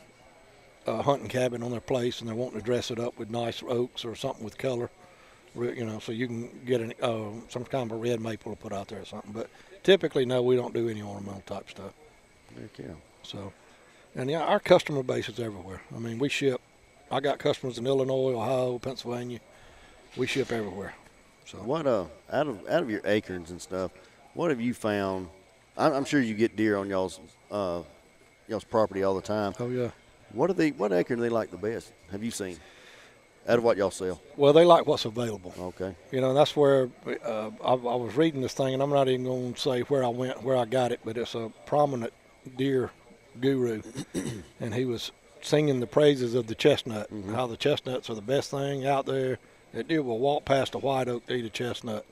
a 0.87 1.03
hunting 1.03 1.29
cabin 1.29 1.62
on 1.62 1.71
their 1.71 1.81
place 1.81 2.21
and 2.21 2.29
they're 2.29 2.37
wanting 2.37 2.59
to 2.59 2.65
dress 2.65 2.91
it 2.91 2.99
up 2.99 3.19
with 3.19 3.31
nice 3.31 3.62
oaks 3.67 4.05
or 4.05 4.15
something 4.15 4.45
with 4.45 4.59
color. 4.59 4.91
You 5.55 5.85
know, 5.85 5.99
so 5.99 6.12
you 6.12 6.27
can 6.27 6.49
get 6.65 6.81
an, 6.81 6.95
uh, 7.03 7.29
some 7.49 7.65
kind 7.65 7.91
of 7.91 7.99
a 7.99 8.01
red 8.01 8.21
maple 8.21 8.53
to 8.53 8.57
put 8.61 8.73
out 8.73 8.89
there 8.89 9.03
or 9.03 9.05
something. 9.05 9.33
But 9.33 9.51
typically, 9.83 10.25
no, 10.25 10.43
we 10.43 10.57
don't 10.57 10.73
do 10.73 10.89
any 10.89 11.03
ornamental 11.03 11.43
type 11.43 11.69
stuff. 11.69 11.93
Heck 12.59 12.79
yeah. 12.79 12.95
So, 13.23 13.53
and 14.15 14.31
yeah, 14.31 14.41
our 14.41 14.59
customer 14.61 15.03
base 15.03 15.29
is 15.29 15.39
everywhere. 15.39 15.83
I 15.95 15.99
mean, 15.99 16.19
we 16.19 16.31
ship. 16.31 16.61
I 17.11 17.21
got 17.21 17.39
customers 17.39 17.77
in 17.77 17.87
Illinois, 17.87 18.35
Ohio, 18.35 18.79
Pennsylvania, 18.79 19.41
we 20.17 20.27
ship 20.27 20.51
everywhere. 20.51 20.95
So 21.45 21.59
What 21.59 21.87
uh 21.87 22.07
out 22.33 22.47
of 22.47 22.67
out 22.69 22.83
of 22.83 22.91
your 22.91 23.03
acorns 23.05 23.51
and 23.51 23.61
stuff, 23.61 23.91
what 24.35 24.51
have 24.51 24.61
you 24.61 24.73
found? 24.73 25.29
I'm, 25.77 25.93
I'm 25.93 26.05
sure 26.05 26.21
you 26.21 26.35
get 26.35 26.57
deer 26.57 26.77
on 26.79 26.89
y'all's 26.89 27.21
uh, 27.51 27.83
y'all's 28.49 28.65
property 28.65 29.03
all 29.03 29.15
the 29.15 29.21
time. 29.21 29.53
oh 29.61 29.69
yeah. 29.69 29.91
What 30.33 30.51
are 30.51 30.55
they? 30.55 30.71
What 30.71 30.93
acorn 30.93 31.19
do 31.19 31.23
they 31.23 31.29
like 31.29 31.51
the 31.51 31.57
best? 31.57 31.93
Have 32.11 32.23
you 32.23 32.31
seen? 32.31 32.59
Out 33.49 33.59
of 33.59 33.65
what 33.65 33.77
y'all 33.77 33.91
sell? 33.91 34.21
Well, 34.37 34.53
they 34.53 34.65
like 34.65 34.87
what's 34.87 35.05
available. 35.05 35.53
Okay. 35.59 35.97
You 36.12 36.21
know, 36.21 36.33
that's 36.33 36.55
where 36.55 36.89
uh, 37.25 37.51
I, 37.65 37.73
I 37.73 37.75
was 37.75 38.15
reading 38.15 38.41
this 38.41 38.55
thing, 38.55 38.73
and 38.73 38.81
I'm 38.81 38.91
not 38.91 39.09
even 39.09 39.25
going 39.25 39.55
to 39.55 39.61
say 39.61 39.81
where 39.83 40.05
I 40.05 40.09
went, 40.09 40.45
where 40.45 40.57
I 40.57 40.65
got 40.65 40.93
it, 40.93 41.01
but 41.05 41.17
it's 41.17 41.35
a 41.35 41.51
prominent 41.67 42.12
deer 42.57 42.93
guru, 43.41 43.83
and 44.61 44.75
he 44.75 44.85
was 44.85 45.11
singing 45.41 45.81
the 45.81 45.89
praises 45.89 46.35
of 46.35 46.47
the 46.47 46.55
chestnut, 46.55 47.09
how 47.35 47.49
the 47.49 47.57
chestnuts 47.57 48.09
are 48.09 48.15
the 48.15 48.23
best 48.23 48.51
thing 48.51 48.87
out 48.87 49.07
there. 49.07 49.39
That 49.73 49.89
deer 49.89 50.03
will 50.03 50.19
walk 50.21 50.45
past 50.45 50.75
a 50.75 50.79
white 50.79 51.09
oak 51.09 51.27
to 51.27 51.35
eat 51.35 51.45
a 51.45 51.51
chestnut. 51.51 52.05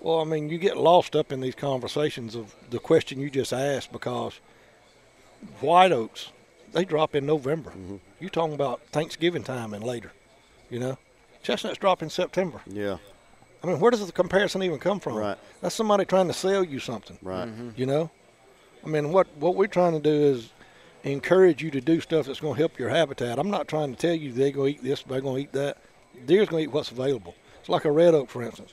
Well, 0.00 0.20
I 0.20 0.24
mean, 0.24 0.48
you 0.48 0.58
get 0.58 0.76
lost 0.76 1.14
up 1.14 1.30
in 1.30 1.40
these 1.40 1.54
conversations 1.54 2.34
of 2.34 2.56
the 2.70 2.80
question 2.80 3.20
you 3.20 3.30
just 3.30 3.52
asked 3.52 3.92
because 3.92 4.40
white 5.60 5.92
oaks, 5.92 6.30
they 6.72 6.84
drop 6.84 7.14
in 7.14 7.26
November. 7.26 7.72
You're 8.20 8.30
talking 8.30 8.54
about 8.54 8.82
Thanksgiving 8.88 9.42
time 9.42 9.74
and 9.74 9.84
later, 9.84 10.12
you 10.70 10.78
know. 10.78 10.98
Chestnuts 11.42 11.78
drop 11.78 12.02
in 12.02 12.10
September. 12.10 12.60
Yeah. 12.66 12.98
I 13.62 13.66
mean, 13.66 13.80
where 13.80 13.90
does 13.90 14.04
the 14.04 14.12
comparison 14.12 14.62
even 14.62 14.78
come 14.78 15.00
from? 15.00 15.16
Right. 15.16 15.38
That's 15.60 15.74
somebody 15.74 16.04
trying 16.04 16.28
to 16.28 16.32
sell 16.32 16.64
you 16.64 16.78
something. 16.78 17.18
Right. 17.22 17.48
Mm-hmm. 17.48 17.70
You 17.76 17.86
know, 17.86 18.10
I 18.84 18.88
mean, 18.88 19.12
what 19.12 19.26
what 19.36 19.54
we're 19.54 19.66
trying 19.66 19.92
to 19.92 20.00
do 20.00 20.10
is 20.10 20.50
encourage 21.04 21.62
you 21.62 21.70
to 21.72 21.80
do 21.80 22.00
stuff 22.00 22.26
that's 22.26 22.40
going 22.40 22.54
to 22.54 22.58
help 22.60 22.78
your 22.78 22.88
habitat. 22.88 23.38
I'm 23.38 23.50
not 23.50 23.68
trying 23.68 23.94
to 23.94 24.00
tell 24.00 24.14
you 24.14 24.32
they're 24.32 24.50
going 24.50 24.74
to 24.74 24.80
eat 24.80 24.84
this, 24.84 25.02
they're 25.02 25.20
going 25.20 25.36
to 25.36 25.42
eat 25.42 25.52
that. 25.52 25.78
Deer's 26.26 26.48
going 26.48 26.64
to 26.64 26.70
eat 26.70 26.72
what's 26.72 26.90
available. 26.90 27.34
It's 27.60 27.68
like 27.68 27.84
a 27.84 27.90
red 27.90 28.14
oak, 28.14 28.28
for 28.28 28.42
instance. 28.42 28.72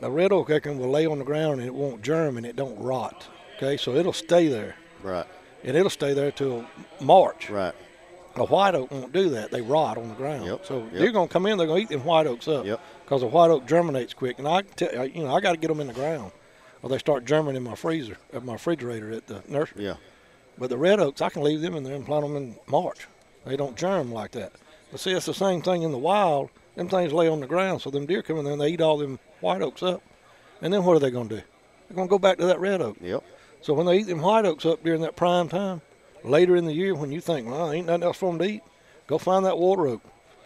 A 0.00 0.10
red 0.10 0.32
oak 0.32 0.50
acorn 0.50 0.78
will 0.78 0.90
lay 0.90 1.06
on 1.06 1.18
the 1.18 1.24
ground 1.24 1.60
and 1.60 1.66
it 1.66 1.74
won't 1.74 2.02
germ 2.02 2.36
and 2.36 2.46
it 2.46 2.56
don't 2.56 2.78
rot. 2.78 3.28
Okay, 3.56 3.76
so 3.76 3.94
it'll 3.94 4.12
stay 4.12 4.48
there 4.48 4.74
Right. 5.02 5.26
And 5.64 5.76
it'll 5.76 5.90
stay 5.90 6.14
there 6.14 6.30
till 6.32 6.64
March. 7.00 7.50
Right. 7.50 7.74
A 8.36 8.44
white 8.44 8.74
oak 8.74 8.90
won't 8.90 9.12
do 9.12 9.28
that. 9.30 9.50
They 9.50 9.60
rot 9.60 9.98
on 9.98 10.08
the 10.08 10.14
ground. 10.14 10.46
Yep, 10.46 10.64
So 10.64 10.78
yep. 10.78 10.92
they're 10.92 11.12
going 11.12 11.28
to 11.28 11.32
come 11.32 11.44
in. 11.46 11.58
They're 11.58 11.66
going 11.66 11.86
to 11.86 11.92
eat 11.92 11.96
them 11.96 12.06
white 12.06 12.26
oaks 12.26 12.48
up. 12.48 12.64
Yep. 12.64 12.80
Because 13.04 13.20
the 13.20 13.26
white 13.26 13.50
oak 13.50 13.66
germinates 13.66 14.14
quick, 14.14 14.38
and 14.38 14.48
I 14.48 14.62
tell 14.62 15.06
you 15.06 15.24
know 15.24 15.34
I 15.34 15.40
got 15.40 15.52
to 15.52 15.58
get 15.58 15.68
them 15.68 15.80
in 15.80 15.86
the 15.86 15.92
ground, 15.92 16.32
or 16.82 16.88
they 16.88 16.98
start 16.98 17.24
germinating 17.26 17.64
in 17.64 17.70
my 17.70 17.76
freezer, 17.76 18.16
at 18.32 18.44
my 18.44 18.54
refrigerator 18.54 19.12
at 19.12 19.26
the 19.26 19.42
nursery. 19.48 19.84
Yeah. 19.84 19.96
But 20.58 20.70
the 20.70 20.78
red 20.78 21.00
oaks, 21.00 21.20
I 21.20 21.28
can 21.28 21.42
leave 21.42 21.60
them 21.60 21.74
in 21.74 21.82
there 21.82 21.94
and 21.94 22.06
plant 22.06 22.24
them 22.24 22.36
in 22.36 22.56
March. 22.66 23.06
They 23.44 23.56
don't 23.56 23.76
germ 23.76 24.12
like 24.12 24.32
that. 24.32 24.52
But 24.90 25.00
see, 25.00 25.12
it's 25.12 25.26
the 25.26 25.34
same 25.34 25.62
thing 25.62 25.82
in 25.82 25.92
the 25.92 25.98
wild. 25.98 26.50
Them 26.76 26.88
things 26.88 27.12
lay 27.12 27.28
on 27.28 27.40
the 27.40 27.46
ground, 27.46 27.82
so 27.82 27.90
them 27.90 28.06
deer 28.06 28.22
come 28.22 28.38
in 28.38 28.44
there 28.44 28.52
and 28.52 28.62
they 28.62 28.68
eat 28.68 28.80
all 28.80 28.96
them 28.96 29.18
white 29.40 29.60
oaks 29.60 29.82
up. 29.82 30.02
And 30.62 30.72
then 30.72 30.84
what 30.84 30.96
are 30.96 31.00
they 31.00 31.10
going 31.10 31.28
to 31.28 31.36
do? 31.36 31.42
They're 31.88 31.96
going 31.96 32.08
to 32.08 32.10
go 32.10 32.18
back 32.18 32.38
to 32.38 32.46
that 32.46 32.60
red 32.60 32.80
oak. 32.80 32.96
Yep. 33.00 33.22
So 33.62 33.74
when 33.74 33.86
they 33.86 33.98
eat 33.98 34.06
them 34.08 34.20
white 34.20 34.44
oaks 34.44 34.66
up 34.66 34.82
during 34.82 35.00
that 35.02 35.16
prime 35.16 35.48
time, 35.48 35.80
later 36.24 36.56
in 36.56 36.64
the 36.64 36.72
year 36.72 36.94
when 36.94 37.12
you 37.12 37.20
think, 37.20 37.48
well, 37.48 37.70
ain't 37.72 37.86
nothing 37.86 38.02
else 38.02 38.16
for 38.18 38.30
them 38.30 38.38
to 38.40 38.44
eat, 38.44 38.62
go 39.06 39.18
find 39.18 39.46
that 39.46 39.56
water 39.58 39.86
oak. 39.86 40.02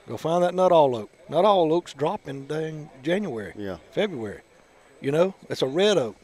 Go 0.08 0.16
find 0.16 0.44
that 0.44 0.54
Nuttall 0.54 0.94
oak. 0.94 1.10
Nuttall 1.28 1.72
oaks 1.72 1.92
drop 1.92 2.28
in 2.28 2.46
dang 2.46 2.88
January, 3.02 3.52
Yeah. 3.56 3.78
February. 3.92 4.40
You 5.00 5.10
know, 5.12 5.34
it's 5.50 5.62
a 5.62 5.66
red 5.66 5.96
oak. 5.98 6.16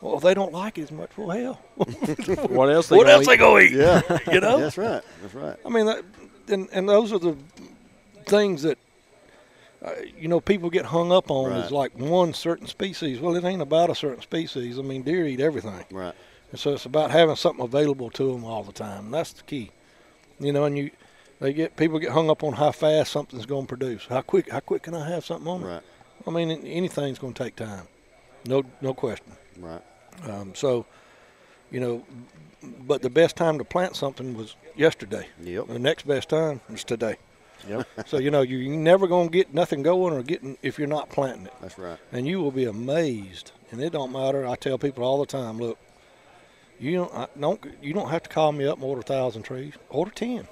Well, 0.00 0.16
if 0.16 0.22
they 0.22 0.32
don't 0.34 0.52
like 0.52 0.78
it 0.78 0.82
as 0.84 0.92
much, 0.92 1.10
well, 1.16 1.28
hell. 1.30 1.60
What 2.48 2.70
else? 2.70 2.88
They 2.88 2.96
what 2.96 3.04
gonna 3.04 3.12
else 3.16 3.24
eat? 3.24 3.28
they 3.28 3.36
go 3.36 3.58
eat? 3.58 3.72
Yeah. 3.72 4.00
You 4.32 4.40
know? 4.40 4.58
That's 4.58 4.78
right. 4.78 5.02
That's 5.22 5.34
right. 5.34 5.56
I 5.64 5.68
mean, 5.68 5.86
that, 5.86 6.02
and 6.48 6.68
and 6.72 6.88
those 6.88 7.12
are 7.12 7.18
the 7.18 7.36
things 8.26 8.62
that 8.62 8.78
uh, 9.84 9.90
you 10.18 10.26
know 10.28 10.40
people 10.40 10.70
get 10.70 10.86
hung 10.86 11.12
up 11.12 11.30
on 11.30 11.50
Right. 11.50 11.64
is 11.64 11.70
like 11.70 11.96
one 11.98 12.32
certain 12.34 12.66
species. 12.66 13.20
Well, 13.20 13.36
it 13.36 13.44
ain't 13.44 13.62
about 13.62 13.90
a 13.90 13.94
certain 13.94 14.22
species. 14.22 14.78
I 14.78 14.82
mean, 14.82 15.02
deer 15.02 15.26
eat 15.26 15.40
everything. 15.40 15.84
Right. 15.90 16.14
And 16.50 16.58
so 16.58 16.72
it's 16.74 16.84
about 16.84 17.10
having 17.10 17.36
something 17.36 17.64
available 17.64 18.10
to 18.10 18.32
them 18.32 18.44
all 18.44 18.62
the 18.64 18.72
time. 18.72 19.06
And 19.06 19.14
that's 19.14 19.32
the 19.32 19.42
key. 19.42 19.70
You 20.38 20.52
know, 20.52 20.64
and 20.64 20.76
you 20.76 20.90
they 21.40 21.52
get 21.52 21.76
people 21.76 21.98
get 21.98 22.10
hung 22.12 22.28
up 22.30 22.42
on 22.44 22.54
how 22.54 22.72
fast 22.72 23.12
something's 23.12 23.46
going 23.46 23.66
to 23.66 23.68
produce. 23.68 24.06
How 24.06 24.20
quick 24.20 24.50
how 24.50 24.60
quick 24.60 24.82
can 24.82 24.94
I 24.94 25.08
have 25.08 25.24
something 25.24 25.48
on 25.48 25.62
it? 25.62 25.66
Right. 25.66 25.82
I 26.26 26.30
mean, 26.30 26.50
anything's 26.50 27.18
going 27.18 27.34
to 27.34 27.42
take 27.44 27.56
time. 27.56 27.86
No 28.46 28.64
no 28.80 28.94
question. 28.94 29.32
Right. 29.58 29.82
Um, 30.28 30.54
so, 30.54 30.86
you 31.70 31.80
know, 31.80 32.04
but 32.86 33.00
the 33.02 33.10
best 33.10 33.36
time 33.36 33.58
to 33.58 33.64
plant 33.64 33.96
something 33.96 34.36
was 34.36 34.56
yesterday. 34.76 35.28
Yep. 35.42 35.68
The 35.68 35.78
next 35.78 36.06
best 36.06 36.28
time 36.28 36.60
is 36.70 36.84
today. 36.84 37.16
Yep. 37.68 37.86
So 38.06 38.18
you 38.18 38.30
know 38.30 38.40
you're 38.40 38.74
never 38.74 39.06
going 39.06 39.28
to 39.28 39.32
get 39.32 39.52
nothing 39.54 39.82
going 39.82 40.14
or 40.14 40.22
getting 40.22 40.56
if 40.62 40.78
you're 40.78 40.88
not 40.88 41.10
planting 41.10 41.46
it, 41.46 41.52
That's 41.60 41.78
right. 41.78 41.98
and 42.12 42.26
you 42.26 42.40
will 42.40 42.50
be 42.50 42.64
amazed. 42.64 43.52
And 43.70 43.80
it 43.80 43.92
don't 43.92 44.10
matter. 44.12 44.46
I 44.46 44.56
tell 44.56 44.78
people 44.78 45.04
all 45.04 45.20
the 45.20 45.26
time, 45.26 45.58
look, 45.58 45.78
you 46.80 46.96
don't 46.96 47.14
I 47.14 47.28
don't 47.38 47.62
you 47.82 47.92
don't 47.92 48.08
have 48.08 48.22
to 48.24 48.30
call 48.30 48.52
me 48.52 48.66
up 48.66 48.76
and 48.76 48.84
order 48.84 49.00
a 49.00 49.04
thousand 49.04 49.42
trees. 49.42 49.74
Order 49.90 50.10
ten. 50.10 50.48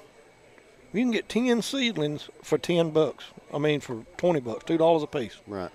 You 0.93 1.03
can 1.03 1.11
get 1.11 1.27
ten 1.27 1.61
seedlings 1.61 2.29
for 2.43 2.57
ten 2.57 2.91
bucks. 2.91 3.25
I 3.53 3.57
mean 3.57 3.79
for 3.79 4.05
twenty 4.17 4.39
bucks, 4.39 4.63
two 4.63 4.77
dollars 4.77 5.03
a 5.03 5.07
piece. 5.07 5.37
Right. 5.47 5.71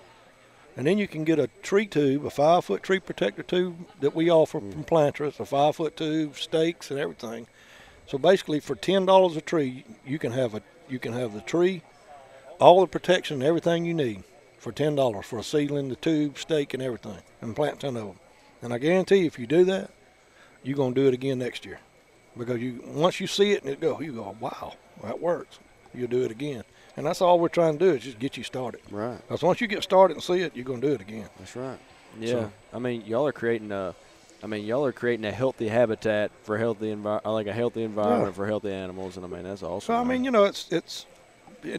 And 0.77 0.87
then 0.87 0.99
you 0.99 1.07
can 1.07 1.25
get 1.25 1.39
a 1.39 1.49
tree 1.63 1.87
tube, 1.87 2.25
a 2.25 2.31
five 2.31 2.65
foot 2.65 2.83
tree 2.83 3.01
protector 3.01 3.43
tube 3.43 3.77
that 4.01 4.15
we 4.15 4.31
offer 4.31 4.61
mm. 4.61 4.73
from 4.73 4.85
Planters, 4.85 5.39
a 5.41 5.45
five 5.45 5.77
foot 5.77 5.97
tube, 5.97 6.37
stakes 6.37 6.91
and 6.91 7.01
everything. 7.01 7.49
So 8.07 8.17
basically 8.17 8.61
for 8.61 8.77
ten 8.77 9.07
dollars 9.07 9.37
a 9.37 9.41
tree 9.41 9.85
you 10.07 10.19
can 10.21 10.33
have 10.33 10.55
a 10.55 10.63
you 10.89 11.01
can 11.01 11.15
have 11.15 11.35
the 11.35 11.41
tree, 11.41 11.83
all 12.61 12.81
the 12.81 12.87
protection, 12.87 13.43
everything 13.43 13.85
you 13.85 13.95
need 13.95 14.23
for 14.59 14.71
ten 14.71 14.95
dollars 14.95 15.27
for 15.27 15.41
a 15.41 15.45
seedling, 15.45 15.89
the 15.89 15.97
tube, 15.97 16.39
stake 16.39 16.75
and 16.75 16.83
everything. 16.83 17.23
And 17.41 17.57
plant 17.57 17.81
ten 17.81 17.97
of 17.97 18.07
them. 18.07 18.21
And 18.63 18.73
I 18.73 18.79
guarantee 18.79 19.17
you 19.17 19.27
if 19.27 19.39
you 19.39 19.47
do 19.49 19.65
that, 19.65 19.91
you're 20.65 20.77
gonna 20.77 20.95
do 20.95 21.07
it 21.07 21.15
again 21.15 21.39
next 21.39 21.65
year. 21.65 21.79
Because 22.37 22.61
you 22.61 22.83
once 22.87 23.21
you 23.21 23.27
see 23.29 23.53
it 23.53 23.63
and 23.63 23.71
it 23.73 23.81
go 23.81 24.01
you 24.01 24.13
go, 24.13 24.37
Wow, 24.41 24.75
that 25.03 25.21
works. 25.21 25.59
You'll 25.95 26.09
do 26.09 26.25
it 26.25 26.31
again. 26.33 26.65
And 26.97 27.07
that's 27.07 27.21
all 27.21 27.39
we're 27.39 27.49
trying 27.49 27.79
to 27.79 27.85
do 27.91 27.93
is 27.95 28.03
just 28.03 28.19
get 28.19 28.37
you 28.37 28.43
started. 28.43 28.81
Right. 28.91 29.17
Because 29.19 29.43
once 29.43 29.61
you 29.61 29.67
get 29.69 29.83
started 29.85 30.15
and 30.15 30.23
see 30.23 30.41
it, 30.41 30.55
you're 30.57 30.65
going 30.65 30.81
to 30.81 30.87
do 30.89 30.93
it 30.93 31.01
again. 31.01 31.29
That's 31.39 31.55
right. 31.57 31.79
Yeah, 32.21 32.31
So- 32.33 32.53
I 32.73 32.79
mean, 32.79 33.03
y'all 33.05 33.27
are 33.27 33.33
creating 33.33 33.71
a, 33.73 33.95
I 34.43 34.47
mean, 34.47 34.65
y'all 34.65 34.85
are 34.85 34.93
creating 34.93 35.25
a 35.27 35.33
healthy 35.33 35.67
habitat 35.69 36.31
for 36.45 36.57
healthy 36.59 36.95
envi- 36.95 37.25
like 37.25 37.47
a 37.49 37.53
healthy 37.53 37.83
environment 37.83 38.35
for 38.37 38.47
healthy 38.47 38.73
animals, 38.73 39.17
and 39.17 39.25
I 39.25 39.29
mean 39.29 39.43
that's 39.45 39.63
awesome. 39.63 39.87
So 39.87 39.95
I 39.95 40.05
mean, 40.05 40.23
you 40.25 40.31
know, 40.31 40.45
it's 40.45 40.71
it's. 40.71 41.07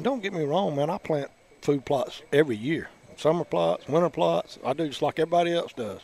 Don't 0.01 0.22
get 0.24 0.34
me 0.34 0.44
wrong, 0.44 0.75
man. 0.75 0.89
I 0.89 0.98
plant 0.98 1.30
food 1.62 1.86
plots 1.86 2.22
every 2.34 2.56
year. 2.56 2.89
Summer 3.18 3.44
plots, 3.44 3.88
winter 3.88 4.10
plots. 4.10 4.58
I 4.65 4.74
do 4.74 4.88
just 4.88 5.01
like 5.01 5.20
everybody 5.20 5.54
else 5.54 5.74
does. 5.74 6.01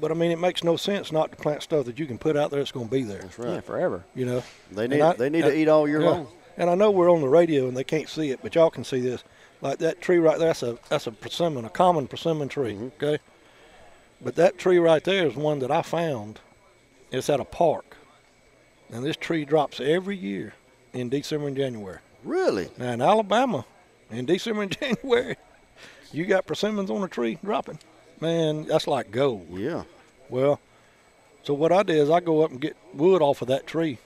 But 0.00 0.10
I 0.10 0.14
mean, 0.14 0.30
it 0.30 0.38
makes 0.38 0.62
no 0.64 0.76
sense 0.76 1.10
not 1.12 1.30
to 1.32 1.36
plant 1.36 1.62
stuff 1.62 1.86
that 1.86 1.98
you 1.98 2.06
can 2.06 2.18
put 2.18 2.36
out 2.36 2.50
there 2.50 2.60
that's 2.60 2.72
going 2.72 2.86
to 2.86 2.92
be 2.92 3.02
there. 3.02 3.18
That's 3.22 3.38
yeah, 3.38 3.54
right. 3.54 3.64
forever. 3.64 4.04
You 4.14 4.26
know. 4.26 4.42
They 4.70 4.86
need 4.88 5.00
I- 5.00 5.14
they 5.14 5.28
need 5.30 5.44
and- 5.44 5.52
to 5.52 5.58
eat 5.58 5.68
all 5.68 5.88
year 5.88 6.00
yeah. 6.00 6.10
long. 6.10 6.28
And 6.58 6.68
I 6.68 6.74
know 6.74 6.90
we're 6.90 7.10
on 7.10 7.22
the 7.22 7.28
radio 7.28 7.66
and 7.66 7.76
they 7.76 7.82
can't 7.84 8.08
see 8.10 8.30
it, 8.30 8.40
but 8.42 8.54
y'all 8.54 8.68
can 8.70 8.84
see 8.84 9.00
this. 9.00 9.24
Like 9.62 9.78
that 9.78 10.00
tree 10.02 10.18
right 10.18 10.38
there, 10.38 10.48
that's 10.48 10.62
a 10.62 10.78
that's 10.88 11.06
a 11.06 11.12
persimmon, 11.12 11.64
a 11.64 11.70
common 11.70 12.06
persimmon 12.08 12.48
tree. 12.48 12.74
Mm-hmm. 12.74 13.02
Okay. 13.02 13.18
But 14.20 14.34
that 14.36 14.58
tree 14.58 14.78
right 14.78 15.02
there 15.02 15.26
is 15.26 15.34
one 15.34 15.60
that 15.60 15.70
I 15.70 15.82
found. 15.82 16.40
It's 17.10 17.28
at 17.28 17.40
a 17.40 17.44
park, 17.44 17.96
and 18.90 19.04
this 19.04 19.16
tree 19.16 19.44
drops 19.44 19.80
every 19.80 20.16
year 20.16 20.54
in 20.92 21.08
December 21.10 21.48
and 21.48 21.56
January. 21.56 21.98
Really? 22.24 22.68
Now 22.78 22.92
in 22.92 23.02
Alabama, 23.02 23.64
in 24.10 24.24
December 24.26 24.62
and 24.62 24.78
January, 24.80 25.36
you 26.12 26.24
got 26.26 26.46
persimmons 26.46 26.90
on 26.90 27.02
a 27.02 27.08
tree 27.08 27.38
dropping. 27.44 27.78
Man, 28.22 28.66
that's 28.66 28.86
like 28.86 29.10
gold. 29.10 29.48
Yeah. 29.50 29.82
Well, 30.30 30.60
so 31.42 31.54
what 31.54 31.72
I 31.72 31.82
did 31.82 31.96
is 31.96 32.08
I 32.08 32.20
go 32.20 32.42
up 32.42 32.52
and 32.52 32.60
get 32.60 32.76
wood 32.94 33.20
off 33.20 33.42
of 33.42 33.48
that 33.48 33.66
tree, 33.66 33.98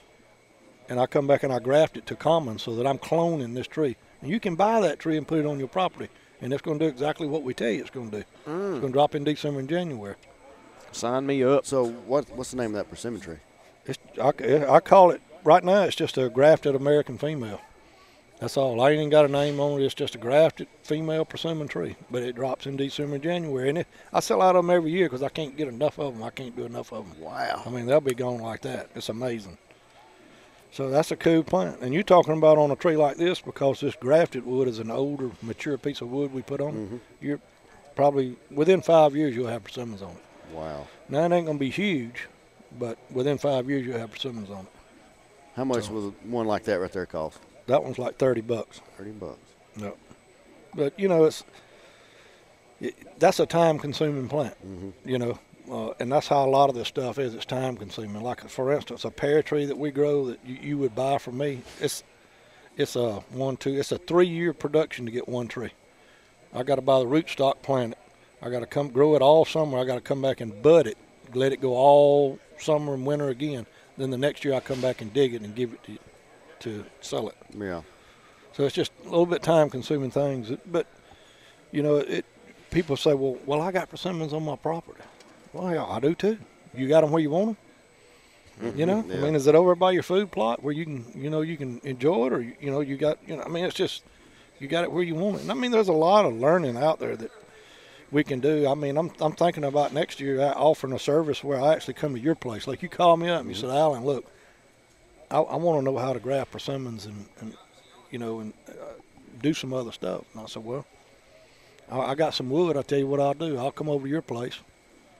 and 0.89 0.99
I 0.99 1.05
come 1.05 1.27
back 1.27 1.43
and 1.43 1.53
I 1.53 1.59
graft 1.59 1.97
it 1.97 2.07
to 2.07 2.15
common 2.15 2.57
so 2.57 2.73
that 2.77 2.87
I'm 2.87 2.97
cloning 2.97 3.53
this 3.53 3.67
tree. 3.67 3.95
And 4.23 4.31
you 4.31 4.39
can 4.39 4.55
buy 4.55 4.81
that 4.81 4.97
tree 4.97 5.17
and 5.17 5.27
put 5.27 5.37
it 5.37 5.45
on 5.45 5.59
your 5.59 5.67
property, 5.67 6.09
and 6.41 6.51
it's 6.51 6.63
going 6.63 6.79
to 6.79 6.85
do 6.85 6.89
exactly 6.89 7.27
what 7.27 7.43
we 7.43 7.53
tell 7.53 7.69
you 7.69 7.81
it's 7.81 7.91
going 7.91 8.09
to 8.09 8.17
do. 8.17 8.23
Mm. 8.47 8.71
It's 8.71 8.79
going 8.79 8.81
to 8.81 8.89
drop 8.89 9.13
in 9.13 9.23
December 9.23 9.59
and 9.59 9.69
January. 9.69 10.15
Sign 10.91 11.27
me 11.27 11.43
up. 11.43 11.67
So 11.67 11.85
what 11.85 12.27
what's 12.31 12.49
the 12.49 12.57
name 12.57 12.71
of 12.71 12.77
that 12.77 12.89
persimmon 12.89 13.21
tree? 13.21 13.37
It's, 13.85 13.99
I, 14.19 14.31
I 14.67 14.79
call 14.79 15.11
it 15.11 15.21
right 15.43 15.63
now. 15.63 15.83
It's 15.83 15.95
just 15.95 16.17
a 16.17 16.27
grafted 16.27 16.73
American 16.73 17.19
female. 17.19 17.61
That's 18.39 18.55
all. 18.55 18.79
I 18.81 18.91
ain't 18.91 18.99
even 18.99 19.09
got 19.09 19.25
a 19.25 19.29
name 19.29 19.59
on 19.59 19.81
it. 19.81 19.85
It's 19.85 19.95
just 19.95 20.13
a 20.13 20.19
grafted 20.19 20.67
female 20.83 21.25
persimmon 21.25 21.67
tree, 21.67 21.95
but 22.11 22.21
it 22.21 22.35
drops 22.35 22.67
in 22.67 22.77
December 22.77 23.15
and 23.15 23.23
January. 23.23 23.69
And 23.69 23.79
it, 23.79 23.87
I 24.13 24.19
sell 24.19 24.43
out 24.43 24.55
of 24.55 24.63
them 24.63 24.69
every 24.75 24.91
year 24.91 25.07
because 25.07 25.23
I 25.23 25.29
can't 25.29 25.57
get 25.57 25.67
enough 25.67 25.97
of 25.97 26.13
them. 26.13 26.23
I 26.23 26.29
can't 26.29 26.55
do 26.55 26.63
enough 26.65 26.93
of 26.93 27.07
them. 27.09 27.19
Wow. 27.19 27.63
I 27.65 27.69
mean, 27.69 27.87
they'll 27.87 27.99
be 27.99 28.13
gone 28.13 28.39
like 28.39 28.61
that. 28.61 28.89
It's 28.95 29.09
amazing. 29.09 29.57
So 30.71 30.89
that's 30.91 31.11
a 31.11 31.15
cool 31.15 31.43
plant. 31.43 31.79
And 31.81 31.93
you're 31.93 32.03
talking 32.03 32.37
about 32.37 32.59
on 32.59 32.69
a 32.69 32.75
tree 32.75 32.95
like 32.97 33.17
this 33.17 33.41
because 33.41 33.79
this 33.79 33.95
grafted 33.95 34.45
wood 34.45 34.67
is 34.67 34.77
an 34.77 34.91
older, 34.91 35.31
mature 35.41 35.77
piece 35.77 36.01
of 36.01 36.11
wood 36.11 36.31
we 36.31 36.43
put 36.43 36.61
on. 36.61 37.01
it. 37.01 37.25
You're 37.25 37.39
probably 37.95 38.35
within 38.51 38.81
five 38.81 39.15
years 39.15 39.35
you'll 39.35 39.47
have 39.47 39.63
persimmons 39.63 40.03
on 40.03 40.11
it. 40.11 40.53
Wow. 40.53 40.85
Now 41.09 41.25
it 41.25 41.31
ain't 41.31 41.47
gonna 41.47 41.57
be 41.57 41.71
huge, 41.71 42.27
but 42.77 42.99
within 43.09 43.39
five 43.39 43.67
years 43.67 43.85
you'll 43.85 43.97
have 43.97 44.11
persimmons 44.11 44.51
on 44.51 44.59
it. 44.59 44.71
How 45.55 45.63
much 45.63 45.89
will 45.89 46.13
one 46.23 46.45
like 46.45 46.63
that 46.65 46.79
right 46.79 46.91
there 46.91 47.07
cost? 47.07 47.39
That 47.67 47.83
one's 47.83 47.99
like 47.99 48.17
thirty 48.17 48.41
bucks. 48.41 48.81
Thirty 48.97 49.11
bucks. 49.11 49.39
No. 49.75 49.95
But 50.73 50.99
you 50.99 51.07
know, 51.07 51.25
it's 51.25 51.43
it, 52.79 53.19
that's 53.19 53.39
a 53.39 53.45
time-consuming 53.45 54.27
plant. 54.29 54.55
Mm-hmm. 54.65 55.09
You 55.09 55.17
know, 55.19 55.39
uh, 55.71 55.93
and 55.99 56.11
that's 56.11 56.27
how 56.27 56.45
a 56.45 56.49
lot 56.49 56.69
of 56.69 56.75
this 56.75 56.87
stuff 56.87 57.19
is. 57.19 57.35
It's 57.35 57.45
time-consuming. 57.45 58.21
Like 58.21 58.47
for 58.49 58.71
instance, 58.71 59.05
a 59.05 59.11
pear 59.11 59.43
tree 59.43 59.65
that 59.65 59.77
we 59.77 59.91
grow 59.91 60.25
that 60.27 60.39
you, 60.45 60.55
you 60.55 60.77
would 60.77 60.95
buy 60.95 61.17
from 61.17 61.37
me. 61.37 61.61
It's 61.79 62.03
it's 62.75 62.95
a 62.95 63.15
one 63.31 63.57
two. 63.57 63.77
It's 63.77 63.91
a 63.91 63.97
three-year 63.97 64.53
production 64.53 65.05
to 65.05 65.11
get 65.11 65.27
one 65.27 65.47
tree. 65.47 65.71
I 66.53 66.63
got 66.63 66.75
to 66.75 66.81
buy 66.81 66.99
the 66.99 67.05
rootstock, 67.05 67.61
plant 67.61 67.93
it. 67.93 67.99
I 68.41 68.49
got 68.49 68.59
to 68.59 68.67
come 68.67 68.89
grow 68.89 69.15
it 69.15 69.21
all 69.21 69.45
summer. 69.45 69.77
I 69.79 69.83
got 69.83 69.95
to 69.95 70.01
come 70.01 70.21
back 70.21 70.41
and 70.41 70.61
bud 70.61 70.87
it, 70.87 70.97
let 71.33 71.51
it 71.51 71.59
go 71.59 71.75
all 71.75 72.39
summer 72.59 72.93
and 72.93 73.05
winter 73.05 73.29
again. 73.29 73.65
Then 73.97 74.11
the 74.11 74.17
next 74.17 74.45
year 74.45 74.53
I 74.53 74.59
come 74.59 74.79
back 74.79 75.01
and 75.01 75.11
dig 75.11 75.33
it 75.33 75.41
and 75.41 75.55
give 75.55 75.73
it 75.73 75.83
to 75.85 75.97
to 76.67 76.85
sell 77.01 77.29
it. 77.29 77.35
Yeah. 77.57 77.81
So 78.53 78.65
it's 78.65 78.75
just 78.75 78.91
a 79.01 79.09
little 79.09 79.25
bit 79.25 79.43
time 79.43 79.69
consuming 79.69 80.11
things. 80.11 80.51
But 80.65 80.87
you 81.71 81.83
know, 81.83 81.97
it 81.97 82.25
people 82.71 82.97
say, 82.97 83.13
well, 83.13 83.37
well, 83.45 83.61
I 83.61 83.71
got 83.71 83.89
persimmons 83.89 84.33
on 84.33 84.43
my 84.43 84.55
property. 84.55 85.01
Well, 85.53 85.73
yeah, 85.73 85.85
I 85.85 85.99
do 85.99 86.15
too. 86.15 86.37
You 86.73 86.87
got 86.87 87.01
them 87.01 87.11
where 87.11 87.21
you 87.21 87.29
want 87.29 87.47
them. 87.47 87.57
You 88.77 88.85
mm-hmm. 88.85 89.09
know, 89.09 89.15
I 89.15 89.21
mean, 89.21 89.35
is 89.35 89.45
it 89.45 89.53
over 89.53 89.75
by 89.75 89.91
your 89.91 90.01
food 90.01 90.31
plot 90.31 90.63
where 90.63 90.73
you 90.73 90.83
can, 90.83 91.05
you 91.13 91.29
know, 91.29 91.41
you 91.41 91.57
can 91.57 91.79
enjoy 91.83 92.27
it, 92.27 92.33
or 92.33 92.41
you 92.41 92.71
know, 92.71 92.79
you 92.79 92.97
got, 92.97 93.19
you 93.27 93.37
know, 93.37 93.43
I 93.43 93.49
mean, 93.49 93.63
it's 93.63 93.75
just 93.75 94.03
you 94.59 94.67
got 94.67 94.83
it 94.83 94.91
where 94.91 95.03
you 95.03 95.13
want 95.13 95.37
it. 95.37 95.41
And 95.43 95.51
I 95.51 95.53
mean, 95.53 95.69
there's 95.69 95.89
a 95.89 95.93
lot 95.93 96.25
of 96.25 96.33
learning 96.33 96.75
out 96.75 96.99
there 96.99 97.15
that 97.15 97.31
we 98.11 98.23
can 98.23 98.39
do. 98.39 98.67
I 98.67 98.73
mean, 98.73 98.97
I'm 98.97 99.11
I'm 99.21 99.33
thinking 99.33 99.63
about 99.63 99.93
next 99.93 100.19
year 100.19 100.41
offering 100.55 100.93
a 100.93 100.99
service 100.99 101.43
where 101.43 101.61
I 101.61 101.73
actually 101.73 101.93
come 101.93 102.15
to 102.15 102.19
your 102.19 102.33
place. 102.33 102.65
Like 102.65 102.81
you 102.81 102.89
call 102.89 103.15
me 103.15 103.29
up 103.29 103.41
and 103.41 103.49
you 103.49 103.55
mm-hmm. 103.55 103.67
said, 103.67 103.77
Allen, 103.77 104.03
look, 104.03 104.25
I, 105.29 105.39
I 105.39 105.55
want 105.55 105.79
to 105.79 105.91
know 105.91 105.97
how 105.97 106.13
to 106.13 106.19
graft 106.19 106.51
persimmons 106.51 107.05
and, 107.05 107.25
and 107.39 107.53
you 108.11 108.19
know, 108.19 108.39
and 108.39 108.53
uh, 108.69 108.73
do 109.41 109.53
some 109.53 109.73
other 109.73 109.91
stuff. 109.91 110.23
And 110.33 110.43
I 110.43 110.45
said, 110.45 110.63
well, 110.63 110.85
I, 111.91 111.99
I 111.99 112.15
got 112.15 112.33
some 112.33 112.49
wood. 112.49 112.77
I'll 112.77 112.83
tell 112.83 112.99
you 112.99 113.07
what 113.07 113.19
I'll 113.19 113.33
do. 113.33 113.57
I'll 113.57 113.71
come 113.71 113.89
over 113.89 114.05
to 114.05 114.09
your 114.09 114.21
place, 114.21 114.59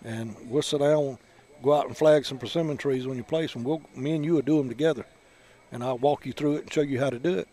and 0.04 0.36
we'll 0.50 0.62
sit 0.62 0.80
down, 0.80 1.18
go 1.64 1.74
out 1.74 1.88
and 1.88 1.98
flag 1.98 2.26
some 2.26 2.38
persimmon 2.38 2.78
trees 2.78 3.06
on 3.06 3.16
your 3.16 3.26
place, 3.26 3.56
and 3.56 3.66
we'll 3.66 3.82
me 3.96 4.16
and 4.16 4.24
you 4.24 4.34
will 4.34 4.42
do 4.42 4.58
them 4.58 4.70
together, 4.70 5.06
and 5.72 5.84
I'll 5.84 5.98
walk 5.98 6.26
you 6.26 6.34
through 6.34 6.58
it 6.58 6.64
and 6.64 6.74
show 6.74 6.82
you 6.82 7.00
how 7.00 7.10
to 7.10 7.20
do 7.20 7.38
it. 7.38 7.48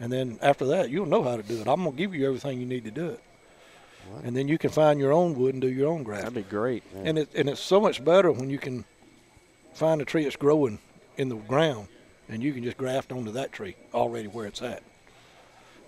And 0.00 0.12
then 0.12 0.38
after 0.42 0.66
that, 0.66 0.90
you'll 0.90 1.06
know 1.06 1.22
how 1.22 1.36
to 1.36 1.42
do 1.42 1.60
it. 1.60 1.68
I'm 1.68 1.84
gonna 1.84 1.92
give 1.92 2.14
you 2.14 2.26
everything 2.26 2.58
you 2.58 2.66
need 2.66 2.84
to 2.84 2.90
do 2.90 3.10
it, 3.10 3.20
and 4.24 4.36
then 4.36 4.48
you 4.48 4.58
can 4.58 4.70
find 4.70 4.98
your 4.98 5.12
own 5.12 5.34
wood 5.38 5.54
and 5.54 5.62
do 5.62 5.68
your 5.68 5.88
own 5.88 6.02
graft. 6.02 6.22
That'd 6.22 6.34
be 6.34 6.50
great. 6.50 6.82
And 7.04 7.18
it 7.18 7.28
and 7.34 7.48
it's 7.48 7.60
so 7.60 7.80
much 7.80 8.04
better 8.04 8.32
when 8.32 8.50
you 8.50 8.58
can 8.58 8.84
find 9.72 10.00
a 10.00 10.04
tree 10.04 10.24
that's 10.24 10.36
growing 10.36 10.78
in 11.16 11.28
the 11.28 11.36
ground, 11.36 11.88
and 12.28 12.42
you 12.42 12.52
can 12.52 12.62
just 12.64 12.76
graft 12.76 13.12
onto 13.12 13.30
that 13.32 13.52
tree 13.52 13.76
already 13.92 14.28
where 14.28 14.46
it's 14.46 14.62
at. 14.62 14.82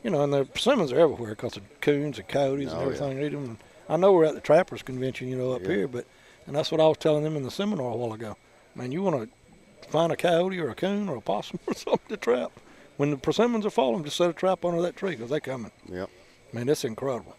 You 0.02 0.10
know, 0.10 0.22
and 0.22 0.32
the 0.32 0.44
persimmons 0.44 0.92
are 0.92 1.00
everywhere 1.00 1.30
because 1.30 1.56
of 1.56 1.62
coons 1.80 2.18
and 2.18 2.28
coyotes 2.28 2.72
and 2.72 2.80
Oh, 2.80 2.80
yeah. 2.90 2.94
everything. 2.96 3.20
Eat 3.22 3.32
'em. 3.34 3.44
And 3.44 3.58
I 3.88 3.96
know 3.96 4.12
we're 4.12 4.24
at 4.24 4.34
the 4.34 4.40
trappers 4.40 4.82
convention, 4.82 5.28
you 5.28 5.36
know, 5.36 5.52
up 5.52 5.62
Yeah. 5.62 5.68
here, 5.68 5.88
but 5.88 6.06
and 6.46 6.54
that's 6.54 6.70
what 6.70 6.80
I 6.80 6.86
was 6.86 6.98
telling 6.98 7.24
them 7.24 7.36
in 7.36 7.42
the 7.42 7.50
seminar 7.50 7.90
a 7.90 7.96
while 7.96 8.12
ago. 8.12 8.36
Man, 8.76 8.92
you 8.92 9.02
want 9.02 9.28
to 9.30 9.88
find 9.88 10.12
a 10.12 10.16
coyote 10.16 10.58
or 10.60 10.70
a 10.70 10.74
coon 10.76 11.08
or 11.08 11.16
a 11.16 11.20
possum 11.20 11.58
or 11.66 11.74
something 11.74 12.08
to 12.08 12.16
trap. 12.16 12.52
When 12.96 13.10
the 13.10 13.16
persimmons 13.16 13.66
are 13.66 13.70
falling, 13.70 14.04
just 14.04 14.16
set 14.16 14.30
a 14.30 14.32
trap 14.32 14.64
under 14.64 14.80
that 14.82 14.96
tree 14.96 15.10
because 15.16 15.30
they're 15.30 15.40
coming. 15.40 15.72
Yep. 15.90 16.08
Man, 16.52 16.68
it's 16.68 16.84
incredible. 16.84 17.36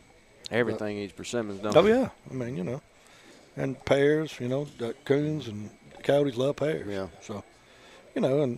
Everything 0.51 0.98
eats 0.98 1.13
persimmons, 1.13 1.62
don't 1.62 1.75
Oh 1.75 1.86
it? 1.86 1.89
yeah, 1.89 2.10
I 2.29 2.34
mean 2.34 2.58
you 2.58 2.63
know, 2.63 2.82
and 3.56 3.84
pears, 3.86 4.39
you 4.39 4.48
know, 4.48 4.65
the 4.77 4.94
coons 5.06 5.48
and 5.48 5.70
coyotes 6.03 6.36
love 6.38 6.58
pears. 6.58 6.88
Yeah. 6.88 7.08
So, 7.22 7.44
you 8.18 8.22
know, 8.22 8.42
and 8.42 8.58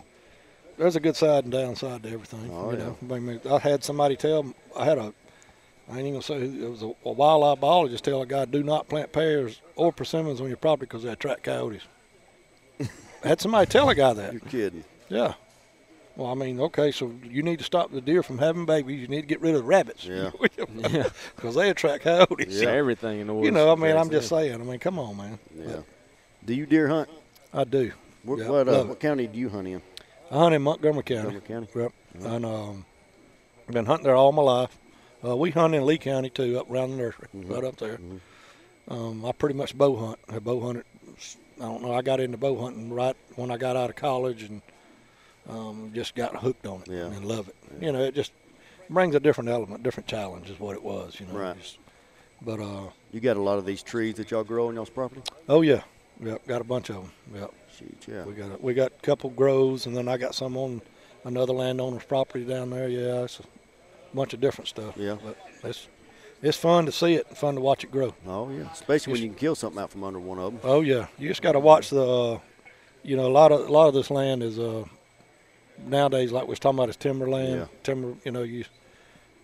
there's 0.78 0.96
a 0.96 1.00
good 1.00 1.16
side 1.16 1.44
and 1.44 1.52
downside 1.52 2.02
to 2.04 2.10
everything. 2.10 2.50
Oh, 2.50 2.70
you 2.72 2.78
yeah. 2.78 2.84
know, 2.84 3.14
I, 3.14 3.18
mean, 3.18 3.40
I 3.50 3.58
had 3.58 3.84
somebody 3.84 4.16
tell 4.16 4.54
I 4.74 4.86
had 4.86 4.96
a 4.96 5.12
I 5.86 5.98
ain't 5.98 6.00
even 6.00 6.12
gonna 6.12 6.22
say 6.22 6.40
who- 6.40 6.66
it 6.66 6.70
was 6.70 6.82
a, 6.82 6.92
a 7.04 7.12
wildlife 7.12 7.60
biologist 7.60 8.04
tell 8.04 8.22
a 8.22 8.26
guy 8.26 8.46
do 8.46 8.62
not 8.62 8.88
plant 8.88 9.12
pears 9.12 9.60
or 9.76 9.92
persimmons 9.92 10.40
on 10.40 10.48
your 10.48 10.56
property 10.56 10.86
because 10.86 11.02
they 11.02 11.10
attract 11.10 11.42
coyotes. 11.42 11.82
I 12.80 12.88
had 13.28 13.40
somebody 13.42 13.66
tell 13.66 13.90
a 13.90 13.94
guy 13.94 14.14
that. 14.14 14.32
You're 14.32 14.40
kidding. 14.40 14.84
Yeah. 15.10 15.34
Well, 16.16 16.30
I 16.30 16.34
mean, 16.34 16.58
okay, 16.60 16.90
so 16.90 17.12
you 17.22 17.42
need 17.42 17.58
to 17.58 17.64
stop 17.64 17.92
the 17.92 18.00
deer 18.00 18.22
from 18.22 18.38
having 18.38 18.64
babies. 18.64 18.98
You 18.98 19.08
need 19.08 19.20
to 19.20 19.26
get 19.26 19.42
rid 19.42 19.54
of 19.54 19.60
the 19.60 19.66
rabbits. 19.66 20.06
Yeah. 20.06 20.30
Yeah. 20.74 21.08
Because 21.36 21.54
they 21.54 21.68
attract 21.68 22.04
coyotes. 22.04 22.62
Yeah. 22.62 22.70
Everything 22.70 23.20
in 23.20 23.26
the 23.26 23.34
woods. 23.34 23.44
You 23.44 23.50
know, 23.50 23.70
I 23.70 23.74
mean, 23.74 23.94
I'm 23.94 24.08
just 24.10 24.28
saying. 24.30 24.54
I 24.54 24.64
mean, 24.64 24.78
come 24.78 24.98
on, 24.98 25.16
man. 25.18 25.38
Yeah. 25.54 25.80
Do 26.46 26.54
you 26.54 26.64
deer 26.64 26.88
hunt? 26.88 27.10
I 27.52 27.64
do. 27.64 27.92
What, 28.22 28.38
Yeah, 28.38 28.48
what, 28.48 28.68
uh, 28.68 28.84
what 28.84 29.00
county 29.00 29.26
do 29.26 29.38
you 29.38 29.48
hunt 29.48 29.68
in? 29.68 29.82
I 30.30 30.34
hunt 30.38 30.54
in 30.54 30.62
Montgomery 30.62 31.02
County. 31.02 31.32
Montgomery 31.32 31.66
County. 31.68 31.68
Yep. 31.74 31.92
And 32.32 32.44
um, 32.46 32.84
I've 33.68 33.74
been 33.74 33.86
hunting 33.86 34.04
there 34.04 34.14
all 34.16 34.32
my 34.32 34.42
life. 34.42 34.76
Uh, 35.24 35.36
we 35.36 35.50
hunt 35.50 35.74
in 35.74 35.84
Lee 35.86 35.98
County 35.98 36.30
too, 36.30 36.58
up 36.58 36.70
around 36.70 36.90
the 36.92 36.96
nursery, 36.96 37.28
right 37.34 37.64
up 37.64 37.76
there. 37.76 37.98
Um, 38.88 39.24
I 39.24 39.32
pretty 39.32 39.54
much 39.54 39.76
bow 39.76 39.94
hunt. 39.96 40.18
I 40.28 40.38
bow 40.38 40.60
hunted. 40.60 40.84
I 41.58 41.64
don't 41.64 41.82
know. 41.82 41.92
I 41.92 42.00
got 42.02 42.20
into 42.20 42.38
bow 42.38 42.56
hunting 42.60 42.90
right 42.92 43.16
when 43.36 43.50
I 43.50 43.56
got 43.58 43.76
out 43.76 43.90
of 43.90 43.96
college, 43.96 44.44
and 44.44 44.62
um, 45.48 45.90
just 45.94 46.14
got 46.14 46.34
hooked 46.36 46.66
on 46.66 46.82
it 46.82 46.88
Yeah. 46.88 47.06
and 47.06 47.24
love 47.24 47.48
it. 47.48 47.56
You 47.82 47.92
know, 47.92 48.00
it 48.02 48.14
just 48.14 48.32
brings 48.88 49.14
a 49.14 49.20
different 49.20 49.50
element, 49.50 49.82
different 49.82 50.06
challenge 50.08 50.48
is 50.48 50.58
what 50.58 50.74
it 50.74 50.82
was. 50.82 51.18
You 51.20 51.26
know. 51.26 51.34
Right. 51.34 51.58
Just- 51.58 51.78
but 52.42 52.58
uh, 52.58 52.88
You 53.12 53.20
got 53.20 53.36
a 53.36 53.42
lot 53.42 53.58
of 53.58 53.66
these 53.66 53.82
trees 53.82 54.14
that 54.14 54.30
y'all 54.30 54.44
grow 54.44 54.68
on 54.68 54.74
y'all's 54.74 54.88
property? 54.88 55.20
oh 55.50 55.60
yeah, 55.60 55.82
yep, 56.22 56.46
got 56.46 56.60
a 56.60 56.64
bunch 56.64 56.90
of 56.90 56.96
them. 56.96 57.12
Yep. 57.34 57.54
Shoot, 57.78 58.06
yeah. 58.08 58.24
We 58.24 58.32
got 58.34 58.52
a, 58.52 58.56
we 58.60 58.74
got 58.74 58.92
a 58.92 59.02
couple 59.02 59.30
grows, 59.30 59.86
and 59.86 59.96
then 59.96 60.08
I 60.08 60.16
got 60.16 60.34
some 60.34 60.56
on 60.56 60.82
another 61.24 61.52
landowner's 61.52 62.04
property 62.04 62.44
down 62.44 62.70
there. 62.70 62.88
Yeah, 62.88 63.22
it's 63.24 63.40
a 63.40 63.44
bunch 64.14 64.34
of 64.34 64.40
different 64.40 64.68
stuff. 64.68 64.94
Yeah. 64.96 65.16
but 65.22 65.36
it's 65.64 65.88
it's 66.42 66.56
fun 66.56 66.86
to 66.86 66.92
see 66.92 67.14
it, 67.14 67.26
and 67.28 67.36
fun 67.36 67.54
to 67.54 67.60
watch 67.60 67.84
it 67.84 67.90
grow. 67.90 68.14
Oh 68.26 68.50
yeah, 68.50 68.70
especially 68.72 69.12
when 69.12 69.22
you 69.22 69.28
can 69.28 69.36
kill 69.38 69.54
something 69.54 69.80
out 69.80 69.90
from 69.90 70.04
under 70.04 70.18
one 70.18 70.38
of 70.38 70.52
them. 70.52 70.60
Oh 70.64 70.80
yeah, 70.80 71.06
you 71.18 71.28
just 71.28 71.42
got 71.42 71.52
to 71.52 71.60
watch 71.60 71.90
the, 71.90 72.02
uh, 72.02 72.38
you 73.02 73.16
know, 73.16 73.26
a 73.26 73.32
lot 73.32 73.52
of 73.52 73.68
a 73.68 73.72
lot 73.72 73.88
of 73.88 73.94
this 73.94 74.10
land 74.10 74.42
is 74.42 74.58
uh, 74.58 74.84
nowadays 75.86 76.32
like 76.32 76.44
we 76.44 76.50
was 76.50 76.58
talking 76.58 76.78
about 76.78 76.88
is 76.88 76.96
timberland. 76.96 77.60
Yeah. 77.60 77.66
Timber, 77.82 78.14
you 78.24 78.32
know, 78.32 78.42
you 78.42 78.64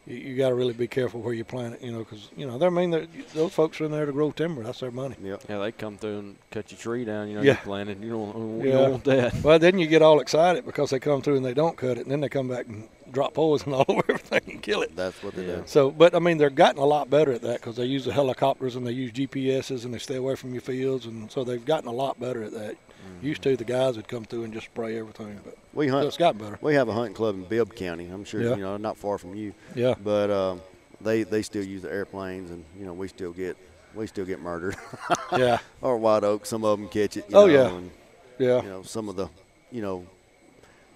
you, 0.06 0.16
you 0.16 0.36
got 0.36 0.48
to 0.50 0.54
really 0.54 0.72
be 0.72 0.86
careful 0.86 1.20
where 1.20 1.34
you 1.34 1.44
plant 1.44 1.74
it. 1.74 1.82
You 1.82 1.92
know, 1.92 1.98
because 1.98 2.28
you 2.36 2.46
know, 2.46 2.58
they're 2.58 2.68
I 2.68 2.72
mean 2.72 2.90
they're, 2.90 3.06
those 3.34 3.52
folks 3.52 3.80
are 3.80 3.84
in 3.86 3.90
there 3.92 4.06
to 4.06 4.12
grow 4.12 4.30
timber. 4.32 4.62
That's 4.62 4.80
their 4.80 4.90
money. 4.90 5.16
Yep. 5.22 5.44
Yeah, 5.48 5.58
they 5.58 5.72
come 5.72 5.98
through 5.98 6.18
and 6.18 6.36
cut 6.50 6.70
your 6.70 6.78
tree 6.78 7.04
down. 7.04 7.28
You 7.28 7.36
know, 7.36 7.42
Yeah. 7.42 7.52
you 7.52 7.58
planted. 7.64 8.02
You 8.02 8.10
don't, 8.10 8.60
you 8.62 8.68
Yeah. 8.70 8.72
don't 8.78 8.90
want 8.92 9.04
that. 9.04 9.34
Well, 9.42 9.58
then 9.58 9.78
you 9.78 9.86
get 9.86 10.02
all 10.02 10.20
excited 10.20 10.64
because 10.64 10.90
they 10.90 10.98
come 11.00 11.22
through 11.22 11.36
and 11.36 11.44
they 11.44 11.54
don't 11.54 11.76
cut 11.76 11.98
it, 11.98 12.02
and 12.02 12.10
then 12.10 12.20
they 12.20 12.28
come 12.28 12.48
back 12.48 12.66
and 12.66 12.88
drop 13.12 13.34
poison 13.34 13.72
all 13.74 13.84
over 13.88 14.02
everything 14.08 14.42
and 14.48 14.62
kill 14.62 14.82
it. 14.82 14.94
That's 14.96 15.22
what 15.22 15.34
they 15.34 15.46
Yeah. 15.46 15.56
do. 15.56 15.62
So, 15.66 15.90
but 15.90 16.14
I 16.14 16.18
mean, 16.18 16.38
they're 16.38 16.50
gotten 16.50 16.80
a 16.80 16.84
lot 16.86 17.08
better 17.10 17.32
at 17.32 17.42
that 17.42 17.60
because 17.60 17.76
they 17.76 17.84
use 17.84 18.04
the 18.04 18.12
helicopters 18.12 18.76
and 18.76 18.86
they 18.86 18.92
use 18.92 19.12
GPSs 19.12 19.84
and 19.84 19.92
they 19.94 19.98
stay 19.98 20.16
away 20.16 20.34
from 20.34 20.52
your 20.52 20.62
fields, 20.62 21.06
and 21.06 21.30
so 21.30 21.44
they've 21.44 21.64
gotten 21.64 21.88
a 21.88 21.92
lot 21.92 22.18
better 22.18 22.42
at 22.42 22.52
that. 22.52 22.72
Mm-hmm. 22.72 23.26
Used 23.26 23.42
to, 23.42 23.56
the 23.56 23.64
guys 23.64 23.96
would 23.96 24.08
come 24.08 24.24
through 24.24 24.44
and 24.44 24.52
just 24.52 24.66
spray 24.66 24.98
everything, 24.98 25.38
but 25.44 25.56
We 25.76 25.86
so 25.88 25.92
hunt. 25.94 26.06
it's 26.08 26.16
gotten 26.16 26.40
better. 26.40 26.58
We 26.60 26.74
have 26.74 26.88
a 26.88 26.92
hunting 26.92 27.14
club 27.14 27.34
in 27.36 27.44
Bibb 27.44 27.74
County. 27.74 28.06
I'm 28.08 28.24
sure 28.24 28.42
Yeah. 28.42 28.56
you 28.56 28.62
know, 28.62 28.76
not 28.76 28.96
far 28.96 29.18
from 29.18 29.34
you. 29.36 29.52
Yeah, 29.74 29.94
But 30.02 30.30
um, 30.30 30.60
they 31.00 31.22
they 31.22 31.42
still 31.42 31.64
use 31.64 31.82
the 31.82 31.90
airplanes, 31.92 32.50
and 32.50 32.64
you 32.78 32.84
know 32.86 32.92
we 32.94 33.06
still 33.08 33.32
get 33.32 33.56
we 33.94 34.06
still 34.06 34.24
get 34.24 34.40
murdered. 34.40 34.76
yeah, 35.36 35.58
or 35.82 35.96
white 35.98 36.24
oak, 36.24 36.46
some 36.46 36.64
of 36.64 36.78
them 36.78 36.88
catch 36.88 37.16
it. 37.16 37.26
You 37.28 37.36
Oh, 37.36 37.46
know, 37.46 37.52
yeah. 37.52 37.68
And, 37.76 37.90
yeah, 38.38 38.62
you 38.62 38.68
know 38.68 38.82
some 38.82 39.08
of 39.08 39.16
the 39.16 39.28
you 39.70 39.82
know 39.82 40.04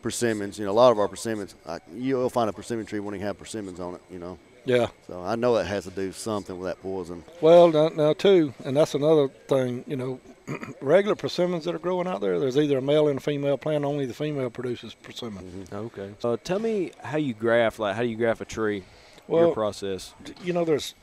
persimmons. 0.02 0.58
You 0.58 0.64
know 0.66 0.72
a 0.72 0.80
lot 0.80 0.92
of 0.92 0.98
our 0.98 1.08
persimmons. 1.08 1.54
I, 1.66 1.78
you'll 1.94 2.30
find 2.30 2.48
a 2.48 2.52
persimmon 2.52 2.86
tree 2.86 3.00
when 3.00 3.14
you 3.14 3.20
have 3.20 3.38
persimmons 3.38 3.80
on 3.80 3.94
it. 3.94 4.00
You 4.10 4.18
know. 4.18 4.38
Yeah. 4.64 4.88
So 5.06 5.22
I 5.22 5.36
know 5.36 5.56
it 5.56 5.66
has 5.66 5.84
to 5.84 5.90
do 5.90 6.12
something 6.12 6.58
with 6.58 6.68
that 6.68 6.82
poison. 6.82 7.24
Well, 7.40 7.70
now, 7.70 7.88
now 7.88 8.12
too, 8.12 8.54
and 8.64 8.76
that's 8.76 8.94
another 8.94 9.28
thing. 9.48 9.84
You 9.86 9.96
know, 9.96 10.20
regular 10.80 11.16
persimmons 11.16 11.64
that 11.64 11.74
are 11.74 11.78
growing 11.78 12.06
out 12.06 12.20
there, 12.20 12.38
there's 12.38 12.58
either 12.58 12.78
a 12.78 12.82
male 12.82 13.08
and 13.08 13.18
a 13.18 13.22
female 13.22 13.56
plant. 13.56 13.84
Only 13.84 14.06
the 14.06 14.14
female 14.14 14.50
produces 14.50 14.94
persimmon. 14.94 15.66
Okay. 15.72 16.14
Uh, 16.22 16.36
tell 16.42 16.58
me 16.58 16.92
how 17.02 17.18
you 17.18 17.34
graft. 17.34 17.78
Like, 17.78 17.96
how 17.96 18.02
do 18.02 18.08
you 18.08 18.16
graft 18.16 18.40
a 18.40 18.44
tree? 18.44 18.84
Well, 19.26 19.46
your 19.46 19.54
process. 19.54 20.12
you 20.42 20.52
know, 20.52 20.64
there's 20.64 20.94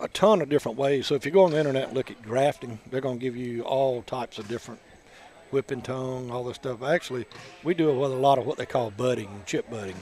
a 0.00 0.08
ton 0.08 0.40
of 0.42 0.48
different 0.48 0.78
ways. 0.78 1.06
So 1.06 1.14
if 1.14 1.24
you 1.24 1.32
go 1.32 1.44
on 1.44 1.52
the 1.52 1.58
internet 1.58 1.88
and 1.88 1.94
look 1.96 2.10
at 2.10 2.22
grafting, 2.22 2.78
they're 2.90 3.00
going 3.00 3.18
to 3.18 3.22
give 3.22 3.36
you 3.36 3.62
all 3.62 4.02
types 4.02 4.38
of 4.38 4.48
different 4.48 4.80
whipping 5.50 5.82
tongue, 5.82 6.30
all 6.30 6.44
this 6.44 6.56
stuff. 6.56 6.82
Actually, 6.82 7.26
we 7.62 7.74
do 7.74 7.90
it 7.90 7.94
with 7.94 8.12
a 8.12 8.16
lot 8.16 8.38
of 8.38 8.46
what 8.46 8.58
they 8.58 8.66
call 8.66 8.90
budding, 8.90 9.42
chip 9.46 9.68
budding, 9.70 9.96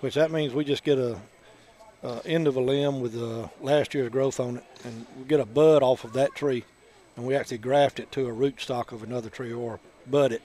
which 0.00 0.14
that 0.14 0.30
means 0.30 0.54
we 0.54 0.64
just 0.64 0.84
get 0.84 0.98
a, 0.98 1.18
a 2.02 2.20
end 2.24 2.46
of 2.46 2.56
a 2.56 2.60
limb 2.60 3.00
with 3.00 3.16
uh, 3.16 3.48
last 3.60 3.94
year's 3.94 4.10
growth 4.10 4.40
on 4.40 4.58
it, 4.58 4.64
and 4.84 5.06
we 5.18 5.24
get 5.24 5.40
a 5.40 5.44
bud 5.46 5.82
off 5.82 6.04
of 6.04 6.12
that 6.14 6.34
tree, 6.34 6.64
and 7.16 7.26
we 7.26 7.34
actually 7.34 7.58
graft 7.58 8.00
it 8.00 8.10
to 8.12 8.26
a 8.26 8.32
root 8.32 8.60
stock 8.60 8.92
of 8.92 9.02
another 9.02 9.30
tree 9.30 9.52
or 9.52 9.80
bud 10.06 10.32
it. 10.32 10.42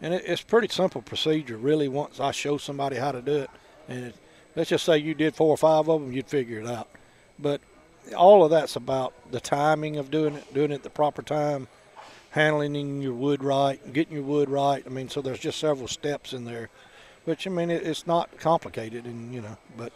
And 0.00 0.12
it, 0.12 0.24
it's 0.26 0.42
pretty 0.42 0.68
simple 0.68 1.02
procedure, 1.02 1.56
really. 1.56 1.88
Once 1.88 2.20
I 2.20 2.32
show 2.32 2.58
somebody 2.58 2.96
how 2.96 3.12
to 3.12 3.22
do 3.22 3.36
it, 3.36 3.50
and 3.88 4.04
it, 4.06 4.16
let's 4.56 4.70
just 4.70 4.84
say 4.84 4.98
you 4.98 5.14
did 5.14 5.34
four 5.34 5.50
or 5.50 5.56
five 5.56 5.88
of 5.88 6.00
them, 6.00 6.12
you'd 6.12 6.28
figure 6.28 6.60
it 6.60 6.66
out. 6.66 6.88
But 7.38 7.60
all 8.16 8.44
of 8.44 8.50
that's 8.50 8.76
about 8.76 9.14
the 9.30 9.40
timing 9.40 9.96
of 9.96 10.10
doing 10.10 10.34
it, 10.34 10.54
doing 10.54 10.72
it 10.72 10.76
at 10.76 10.82
the 10.82 10.90
proper 10.90 11.22
time, 11.22 11.68
handling 12.30 13.00
your 13.00 13.14
wood 13.14 13.42
right, 13.42 13.92
getting 13.92 14.14
your 14.14 14.24
wood 14.24 14.50
right. 14.50 14.82
I 14.84 14.88
mean, 14.88 15.08
so 15.08 15.22
there's 15.22 15.38
just 15.38 15.58
several 15.58 15.88
steps 15.88 16.32
in 16.32 16.44
there, 16.44 16.68
which 17.24 17.46
I 17.46 17.50
mean, 17.50 17.70
it, 17.70 17.86
it's 17.86 18.06
not 18.06 18.36
complicated, 18.38 19.04
and 19.04 19.32
you 19.32 19.40
know, 19.40 19.56
but 19.76 19.92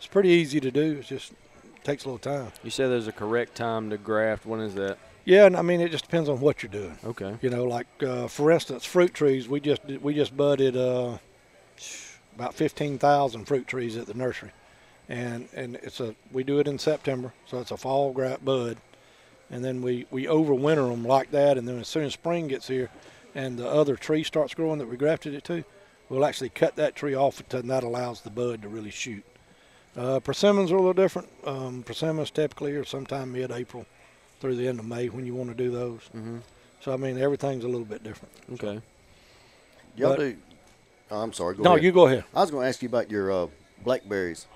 it's 0.00 0.06
pretty 0.06 0.30
easy 0.30 0.60
to 0.60 0.70
do. 0.70 0.96
It 1.00 1.04
just 1.04 1.34
takes 1.84 2.06
a 2.06 2.08
little 2.08 2.18
time. 2.18 2.50
You 2.64 2.70
said 2.70 2.88
there's 2.88 3.06
a 3.06 3.12
correct 3.12 3.54
time 3.54 3.90
to 3.90 3.98
graft. 3.98 4.46
When 4.46 4.60
is 4.60 4.74
that? 4.76 4.96
Yeah, 5.26 5.44
and 5.44 5.54
I 5.54 5.60
mean 5.60 5.82
it 5.82 5.90
just 5.90 6.04
depends 6.04 6.30
on 6.30 6.40
what 6.40 6.62
you're 6.62 6.72
doing. 6.72 6.96
Okay. 7.04 7.36
You 7.42 7.50
know, 7.50 7.64
like 7.64 7.86
uh, 8.02 8.26
for 8.26 8.50
instance, 8.50 8.86
fruit 8.86 9.12
trees. 9.12 9.46
We 9.46 9.60
just 9.60 9.84
we 9.84 10.14
just 10.14 10.34
budded 10.34 10.74
uh, 10.74 11.18
about 12.34 12.54
fifteen 12.54 12.98
thousand 12.98 13.44
fruit 13.44 13.66
trees 13.66 13.98
at 13.98 14.06
the 14.06 14.14
nursery, 14.14 14.52
and 15.06 15.48
and 15.54 15.76
it's 15.76 16.00
a 16.00 16.14
we 16.32 16.44
do 16.44 16.60
it 16.60 16.66
in 16.66 16.78
September, 16.78 17.34
so 17.44 17.60
it's 17.60 17.70
a 17.70 17.76
fall 17.76 18.14
graft 18.14 18.42
bud, 18.42 18.78
and 19.50 19.62
then 19.62 19.82
we 19.82 20.06
we 20.10 20.24
overwinter 20.24 20.90
them 20.90 21.04
like 21.04 21.30
that, 21.32 21.58
and 21.58 21.68
then 21.68 21.78
as 21.78 21.88
soon 21.88 22.04
as 22.04 22.14
spring 22.14 22.48
gets 22.48 22.68
here, 22.68 22.88
and 23.34 23.58
the 23.58 23.68
other 23.68 23.96
tree 23.96 24.24
starts 24.24 24.54
growing 24.54 24.78
that 24.78 24.88
we 24.88 24.96
grafted 24.96 25.34
it 25.34 25.44
to, 25.44 25.62
we'll 26.08 26.24
actually 26.24 26.48
cut 26.48 26.74
that 26.76 26.96
tree 26.96 27.14
off, 27.14 27.42
and 27.52 27.68
that 27.68 27.84
allows 27.84 28.22
the 28.22 28.30
bud 28.30 28.62
to 28.62 28.68
really 28.68 28.90
shoot. 28.90 29.24
Uh, 30.00 30.18
persimmons 30.18 30.72
are 30.72 30.76
a 30.76 30.78
little 30.78 30.94
different. 30.94 31.28
Um, 31.44 31.82
persimmons 31.82 32.30
typically 32.30 32.72
are 32.72 32.86
sometime 32.86 33.32
mid-April 33.32 33.84
through 34.40 34.56
the 34.56 34.66
end 34.66 34.78
of 34.78 34.86
May 34.86 35.10
when 35.10 35.26
you 35.26 35.34
want 35.34 35.50
to 35.50 35.54
do 35.54 35.70
those. 35.70 36.00
Mm-hmm. 36.16 36.38
So 36.80 36.94
I 36.94 36.96
mean, 36.96 37.18
everything's 37.18 37.64
a 37.64 37.68
little 37.68 37.84
bit 37.84 38.02
different. 38.02 38.32
Okay. 38.54 38.80
Y'all 39.96 40.16
But- 40.16 40.18
do. 40.18 40.36
Oh, 41.10 41.20
I'm 41.20 41.32
sorry. 41.34 41.56
Go 41.56 41.64
no, 41.64 41.72
ahead. 41.72 41.82
you 41.82 41.92
go 41.92 42.06
ahead. 42.06 42.24
I 42.34 42.40
was 42.40 42.50
going 42.50 42.62
to 42.62 42.68
ask 42.68 42.80
you 42.82 42.88
about 42.88 43.10
your 43.10 43.30
uh, 43.32 43.46
blackberries. 43.84 44.46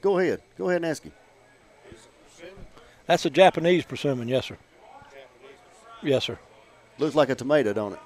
Go 0.00 0.18
ahead. 0.18 0.40
Go 0.58 0.70
ahead 0.70 0.76
and 0.82 0.86
ask 0.86 1.02
him. 1.04 1.12
That's 3.06 3.26
a 3.26 3.30
Japanese 3.30 3.84
persimmon, 3.84 4.26
yes, 4.26 4.46
sir. 4.46 4.56
Yes, 6.02 6.24
sir. 6.24 6.38
Looks 6.98 7.14
like 7.14 7.28
a 7.28 7.34
tomato, 7.34 7.74
don't 7.74 7.98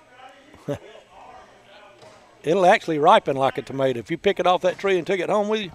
it? 0.69 0.79
It'll 2.43 2.67
actually 2.67 2.99
ripen 2.99 3.37
like 3.37 3.59
a 3.59 3.63
tomato. 3.63 4.01
If 4.01 4.11
you 4.11 4.19
pick 4.19 4.41
it 4.41 4.47
off 4.47 4.63
that 4.63 4.79
tree 4.79 4.99
and 4.99 5.07
take 5.07 5.21
it 5.21 5.31
home 5.31 5.49
with 5.49 5.63
you, 5.63 5.71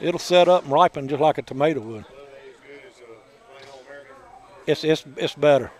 it'll 0.00 0.18
set 0.18 0.48
up 0.48 0.64
and 0.64 0.72
ripen 0.72 1.08
just 1.08 1.20
like 1.20 1.38
a 1.38 1.42
tomato 1.42 1.80
would. 1.80 2.04
It's 4.66 4.82
it's 4.84 5.04
it's 5.16 5.34
better. 5.34 5.70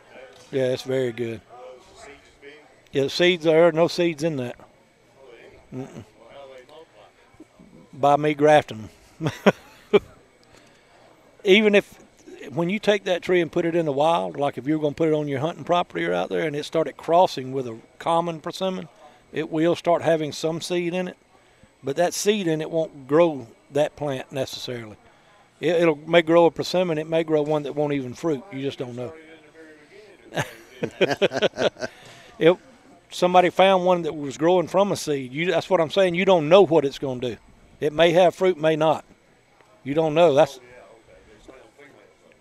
Yeah, 0.51 0.67
it's 0.67 0.83
very 0.83 1.13
good. 1.13 1.41
Yeah, 2.93 3.05
the 3.05 3.11
seeds 3.11 3.45
there 3.45 3.73
no 3.73 3.89
seeds 3.89 4.23
in 4.23 4.37
that. 4.37 4.57
Mm-mm. 5.75 6.05
By 7.93 8.17
me 8.17 8.35
grafting 8.35 8.89
them. 9.21 9.33
Even 11.45 11.75
if 11.75 11.99
when 12.51 12.69
you 12.69 12.79
take 12.79 13.05
that 13.05 13.23
tree 13.23 13.41
and 13.41 13.51
put 13.51 13.65
it 13.65 13.75
in 13.75 13.87
the 13.87 13.93
wild, 13.93 14.37
like 14.37 14.59
if 14.59 14.67
you're 14.67 14.79
going 14.79 14.95
to 14.95 14.97
put 14.97 15.09
it 15.09 15.15
on 15.15 15.29
your 15.29 15.41
hunting 15.41 15.65
property 15.65 16.05
or 16.05 16.13
out 16.13 16.29
there, 16.29 16.47
and 16.47 16.55
it 16.55 16.65
started 16.65 16.97
crossing 16.97 17.53
with 17.53 17.67
a 17.67 17.79
common 17.99 18.41
persimmon, 18.41 18.89
it 19.33 19.51
will 19.51 19.75
start 19.75 20.03
having 20.03 20.33
some 20.33 20.61
seed 20.61 20.95
in 20.95 21.09
it, 21.09 21.17
but 21.83 21.97
that 21.97 22.15
seed 22.15 22.47
in 22.47 22.61
it 22.61 22.71
won't 22.71 23.09
grow 23.09 23.47
that 23.75 23.97
plant 23.97 24.33
necessarily. 24.33 24.97
It, 25.61 25.77
it'll 25.77 25.97
may 25.97 26.23
grow 26.23 26.47
a 26.47 26.51
persimmon. 26.51 26.99
It 26.99 27.09
may 27.09 27.25
grow 27.25 27.43
one 27.43 27.63
that 27.65 27.75
won't 27.75 27.93
even 27.93 28.15
fruit. 28.15 28.43
You 28.53 28.63
just 28.63 28.79
don't 28.79 28.97
know. 28.97 29.13
it, 32.39 32.57
somebody 33.11 33.51
found 33.51 33.85
one 33.85 34.03
that 34.03 34.15
was 34.15 34.37
growing 34.37 34.67
from 34.67 34.93
a 34.93 34.97
seed. 34.97 35.33
You, 35.33 35.51
that's 35.51 35.71
what 35.71 35.81
I'm 35.81 35.91
saying. 35.91 36.15
You 36.15 36.25
don't 36.25 36.49
know 36.49 36.63
what 36.63 36.85
it's 36.85 36.99
going 36.99 37.21
to 37.21 37.31
do. 37.33 37.37
It 37.81 37.93
may 37.93 38.13
have 38.13 38.35
fruit, 38.35 38.59
may 38.59 38.77
not. 38.77 39.05
You 39.85 39.95
don't 39.95 40.15
know. 40.15 40.35
That's 40.35 40.59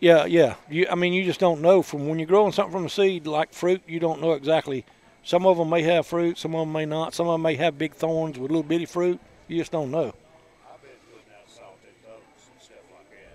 yeah, 0.04 0.26
yeah. 0.26 0.56
You, 0.70 0.86
I 0.92 0.96
mean, 0.96 1.14
you 1.14 1.24
just 1.24 1.40
don't 1.40 1.62
know 1.62 1.82
from 1.82 2.10
when 2.10 2.20
you're 2.20 2.28
growing 2.28 2.52
something 2.52 2.74
from 2.74 2.86
a 2.86 2.90
seed 2.90 3.26
like 3.26 3.54
fruit. 3.54 3.82
You 3.88 4.02
don't 4.02 4.20
know 4.20 4.34
exactly. 4.34 4.84
Some 5.24 5.46
of 5.48 5.56
them 5.56 5.70
may 5.70 5.82
have 5.84 6.06
fruit, 6.06 6.38
some 6.38 6.54
of 6.56 6.68
them 6.68 6.74
may 6.74 6.86
not. 6.86 7.14
Some 7.14 7.28
of 7.28 7.36
them 7.36 7.42
may 7.42 7.56
have 7.56 7.78
big 7.78 7.94
thorns 7.96 8.38
with 8.38 8.52
little 8.52 8.68
bitty 8.68 8.84
fruit. 8.84 9.18
You 9.48 9.58
just 9.60 9.72
don't 9.72 9.92
know. 9.92 10.12
I've 10.68 10.84
been 10.84 11.00
putting 11.08 11.32
out 11.32 11.48
salted 11.48 11.96
oats 12.12 12.44
and 12.52 12.60
stuff 12.60 12.84
like 12.92 13.08
that. 13.16 13.32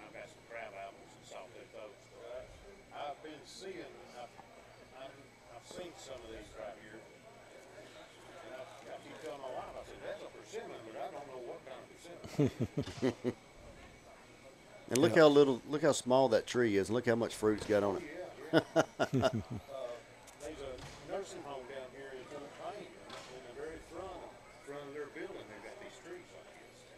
I've 0.00 0.16
got 0.16 0.32
some 0.32 0.40
crab 0.48 0.72
apples 0.80 1.12
and 1.12 1.24
salted 1.28 1.68
oats. 1.76 2.00
I've 2.96 3.20
been 3.20 3.44
seeing, 3.44 3.92
I've, 4.16 4.32
I've, 4.96 5.12
I've 5.12 5.68
seen 5.68 5.92
some 6.00 6.24
of 6.24 6.32
these 6.32 6.48
right 6.56 6.72
here. 6.80 7.04
And 8.48 8.56
I, 8.56 8.64
I 8.64 8.96
keep 9.04 9.12
telling 9.20 9.44
my 9.44 9.52
wife, 9.60 9.76
I 9.76 9.84
said, 9.84 10.00
that's 10.08 10.24
a 10.24 10.30
persimmon, 10.32 10.80
but 10.88 10.96
I 10.96 11.12
don't 11.12 11.28
know 11.28 11.44
what 11.44 11.60
kind 11.68 11.76
of 11.76 11.86
persimmon. 11.92 12.29
And 14.90 14.98
look 14.98 15.16
how 15.16 15.28
little, 15.28 15.60
look 15.68 15.82
how 15.82 15.92
small 15.92 16.28
that 16.30 16.46
tree 16.46 16.76
is, 16.76 16.88
and 16.88 16.94
look 16.96 17.06
how 17.06 17.14
much 17.14 17.34
fruit's 17.34 17.66
got 17.66 17.82
on 17.84 17.96
it. 17.96 18.02
There's 18.50 18.64
a 19.14 19.30
nursing 21.10 21.42
home 21.44 21.62
down 21.68 21.86
here 21.94 22.10
in 22.10 22.24
Fort 22.30 22.50
Payne, 22.58 22.86
and 22.88 23.36
in 23.36 23.42
the 23.46 23.54
front, 23.94 24.18
front 24.66 24.82
of 24.88 24.94
their 24.94 25.06
building, 25.14 25.46
they've 25.46 25.64
got 25.64 25.78
these 25.80 25.98
trees. 26.02 26.26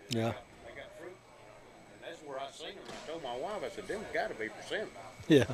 Yeah. 0.09 0.33
They 0.64 0.74
got 0.74 0.88
fruit. 0.98 1.12
And 1.12 2.00
that's 2.09 2.22
where 2.22 2.40
I 2.40 2.50
seen 2.50 2.74
them. 2.76 2.87
I 2.88 2.92
told 3.11 3.22
my 3.22 3.37
wife, 3.37 3.62
I 3.64 3.68
said, 3.74 3.87
them 3.88 4.00
gotta 4.14 4.35
be 4.35 4.48
persimmon. 4.48 4.88
Yeah. 5.28 5.44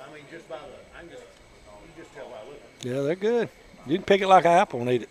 I 0.00 0.12
mean, 0.14 0.24
just 0.30 0.48
by 0.48 0.56
the, 0.56 0.96
I 0.96 1.00
can 1.00 1.10
just, 1.10 1.22
you 1.22 2.02
just 2.02 2.14
tell 2.14 2.28
by 2.30 2.40
looking. 2.48 2.62
Yeah, 2.82 3.02
they're 3.02 3.16
good. 3.16 3.50
You 3.86 3.96
can 3.96 4.04
pick 4.04 4.22
it 4.22 4.28
like 4.28 4.44
an 4.46 4.52
apple 4.52 4.80
and 4.80 4.88
eat 4.90 5.02
it. 5.02 5.10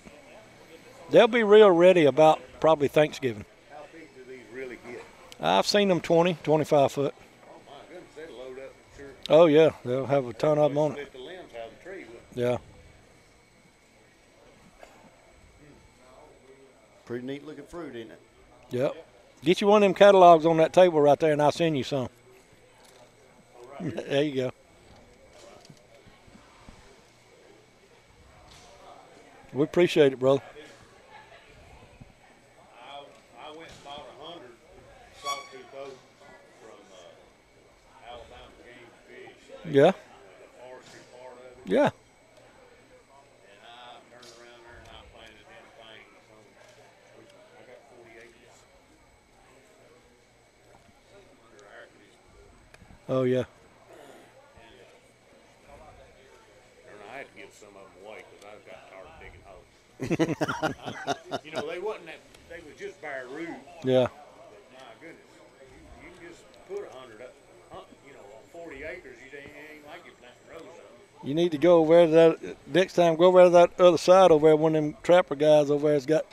They'll 1.10 1.28
be 1.28 1.44
real 1.44 1.70
ready 1.70 2.06
about 2.06 2.42
probably 2.60 2.88
Thanksgiving. 2.88 3.46
How 3.72 3.86
big 3.94 4.08
do 4.16 4.24
these 4.30 4.46
really 4.52 4.78
get? 4.90 5.04
I've 5.40 5.68
seen 5.68 5.88
them 5.88 6.02
20, 6.02 6.38
25 6.44 6.92
foot. 6.92 7.14
Oh 7.16 7.54
my 7.68 7.94
goodness, 7.94 8.14
they 8.16 8.34
load 8.34 8.60
up, 8.60 8.74
sure. 8.96 9.06
Oh, 9.30 9.46
yeah. 9.46 9.72
They'll 9.86 10.06
have 10.06 10.26
a 10.28 10.34
ton 10.34 10.58
of 10.58 10.72
them 10.72 10.78
on 10.78 10.98
it. 10.98 11.12
The 11.12 11.20
limbs 11.20 11.52
out 11.60 11.68
of 11.68 11.78
the 11.78 11.90
tree. 11.90 12.06
Yeah. 12.34 12.58
Pretty 17.06 17.26
neat 17.26 17.46
looking 17.46 17.66
fruit, 17.66 17.96
isn't 17.96 18.12
it? 18.12 18.22
Yep. 18.72 19.08
Get 19.44 19.62
you 19.62 19.68
one 19.68 19.84
of 19.84 19.88
them 19.88 19.94
catalogs 19.94 20.46
on 20.46 20.58
that 20.58 20.74
table 20.74 21.00
right 21.00 21.20
there, 21.20 21.32
and 21.32 21.42
I'll 21.42 21.52
send 21.52 21.78
you 21.78 21.84
some. 21.84 22.10
there 23.80 24.24
you 24.24 24.36
go. 24.36 24.52
We 29.54 29.64
appreciate 29.64 30.14
it, 30.14 30.20
brother. 30.20 30.42
Air 39.76 39.94
conditioning. 51.92 53.10
Oh, 53.10 53.24
yeah. 53.24 53.44
And 56.88 56.98
I 57.12 57.18
had 57.18 57.28
to 57.28 57.34
give 57.36 57.54
some 57.54 57.70
of 57.76 57.84
them 57.88 58.06
away 58.06 58.24
because 58.30 58.46
I 58.46 58.54
got 58.68 58.80
tired 58.90 59.08
of 59.08 59.20
digging 59.20 59.44
holes. 59.46 59.68
you 61.44 61.52
know, 61.52 61.66
they 61.68 61.80
wasn't 61.80 62.06
that, 62.06 62.20
they 62.50 62.60
was 62.68 62.78
just 62.78 63.00
bare 63.02 63.26
root. 63.28 63.50
Yeah. 63.84 64.08
But 64.08 64.62
my 64.74 64.94
goodness, 65.00 65.26
you, 65.34 65.42
you 66.04 66.10
can 66.14 66.30
just 66.30 66.44
put 66.68 66.86
a 66.86 66.92
hundred 66.98 67.22
up, 67.22 67.34
hun- 67.72 67.90
you 68.06 68.14
know, 68.14 68.26
on 68.38 68.44
forty 68.52 68.84
acres, 68.84 69.18
you 69.20 69.28
ain't, 69.38 69.50
it 69.50 69.66
ain't 69.76 69.86
like 69.88 70.06
you 70.06 70.12
planting 70.20 70.46
rows 70.50 70.62
of 70.68 70.76
them. 70.76 70.94
You 71.28 71.34
need 71.34 71.52
to 71.52 71.58
go 71.58 71.80
over 71.80 72.08
there 72.08 72.32
to 72.32 72.40
that 72.40 72.56
next 72.74 72.94
time. 72.94 73.18
Go 73.18 73.26
over 73.26 73.44
to 73.44 73.50
that 73.50 73.78
other 73.78 73.98
side 73.98 74.32
over 74.32 74.48
there. 74.48 74.56
One 74.56 74.78
of 74.78 74.82
them 74.82 74.96
trapper 75.04 75.36
guys 75.36 75.70
over 75.70 75.90
there's 75.90 76.06
got 76.06 76.26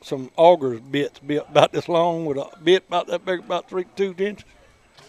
some 0.00 0.30
auger 0.38 0.78
bits 0.78 1.18
bit 1.18 1.44
about 1.50 1.70
this 1.70 1.86
long 1.86 2.24
with 2.24 2.38
a 2.38 2.48
bit 2.64 2.82
about 2.88 3.08
that 3.08 3.26
big, 3.26 3.40
about 3.40 3.68
three 3.68 3.84
two 3.94 4.14
inches. 4.16 4.46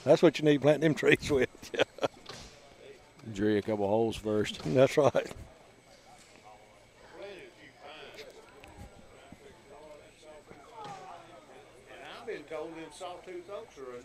That's 0.03 0.21
what 0.21 0.39
you 0.39 0.45
need 0.45 0.55
to 0.55 0.59
plant 0.59 0.81
them 0.81 0.93
trees 1.01 1.31
with. 1.31 1.47
Drill 3.33 3.59
a 3.59 3.61
couple 3.61 3.87
holes 3.87 4.17
first. 4.17 4.59
That's 4.65 4.97
right. 4.97 5.13
Planted 5.13 5.23
a 5.23 5.35
few 7.55 7.69
pines. 7.79 8.25
And 11.93 12.01
I've 12.19 12.27
been 12.27 12.43
told 12.43 12.75
them 12.75 12.83
sawtooth 12.91 13.49
oaks 13.49 13.77
are 13.77 13.95
a 13.95 13.99
uh, 13.99 14.01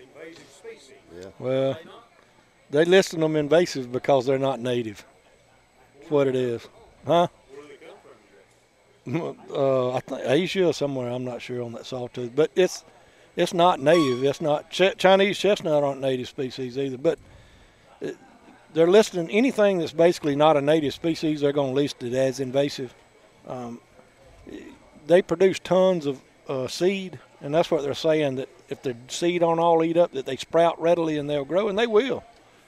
invasive 0.00 0.48
species. 0.48 1.02
Yeah. 1.14 1.28
Well, 1.38 1.78
They 2.70 2.84
listing 2.84 3.20
them 3.20 3.36
invasive 3.36 3.92
because 3.92 4.26
they're 4.26 4.38
not 4.38 4.60
native. 4.60 5.04
That's 5.98 6.10
what 6.10 6.26
it 6.26 6.34
is, 6.34 6.66
huh? 7.06 7.28
Where 7.50 7.62
do 7.62 7.68
they 7.68 9.22
come 9.22 9.36
from? 9.36 9.54
Uh, 9.54 9.92
I 9.92 10.00
think 10.00 10.22
Asia 10.24 10.66
or 10.66 10.72
somewhere. 10.72 11.10
I'm 11.10 11.24
not 11.24 11.40
sure 11.42 11.62
on 11.62 11.72
that 11.72 11.86
sawtooth, 11.86 12.32
but 12.34 12.50
it's 12.56 12.84
it's 13.36 13.54
not 13.54 13.80
native. 13.80 14.24
It's 14.24 14.40
not 14.40 14.70
Ch- 14.70 14.96
Chinese 14.96 15.38
chestnut 15.38 15.84
aren't 15.84 16.00
native 16.00 16.28
species 16.28 16.76
either. 16.76 16.98
But 16.98 17.18
it, 18.00 18.16
they're 18.74 18.90
listing 18.90 19.30
anything 19.30 19.78
that's 19.78 19.92
basically 19.92 20.34
not 20.34 20.56
a 20.56 20.60
native 20.60 20.94
species. 20.94 21.40
They're 21.40 21.52
going 21.52 21.70
to 21.70 21.74
list 21.74 22.02
it 22.02 22.14
as 22.14 22.40
invasive. 22.40 22.94
Um, 23.46 23.80
they 25.06 25.22
produce 25.22 25.58
tons 25.60 26.06
of 26.06 26.20
uh, 26.48 26.66
seed, 26.66 27.18
and 27.40 27.54
that's 27.54 27.70
what 27.70 27.82
they're 27.82 27.94
saying 27.94 28.36
that 28.36 28.48
if 28.68 28.82
the 28.82 28.96
seed 29.08 29.40
don't 29.40 29.58
all 29.60 29.84
eat 29.84 29.96
up, 29.96 30.12
that 30.12 30.26
they 30.26 30.36
sprout 30.36 30.80
readily 30.80 31.16
and 31.16 31.30
they'll 31.30 31.44
grow, 31.44 31.68
and 31.68 31.78
they 31.78 31.86
will. 31.86 32.24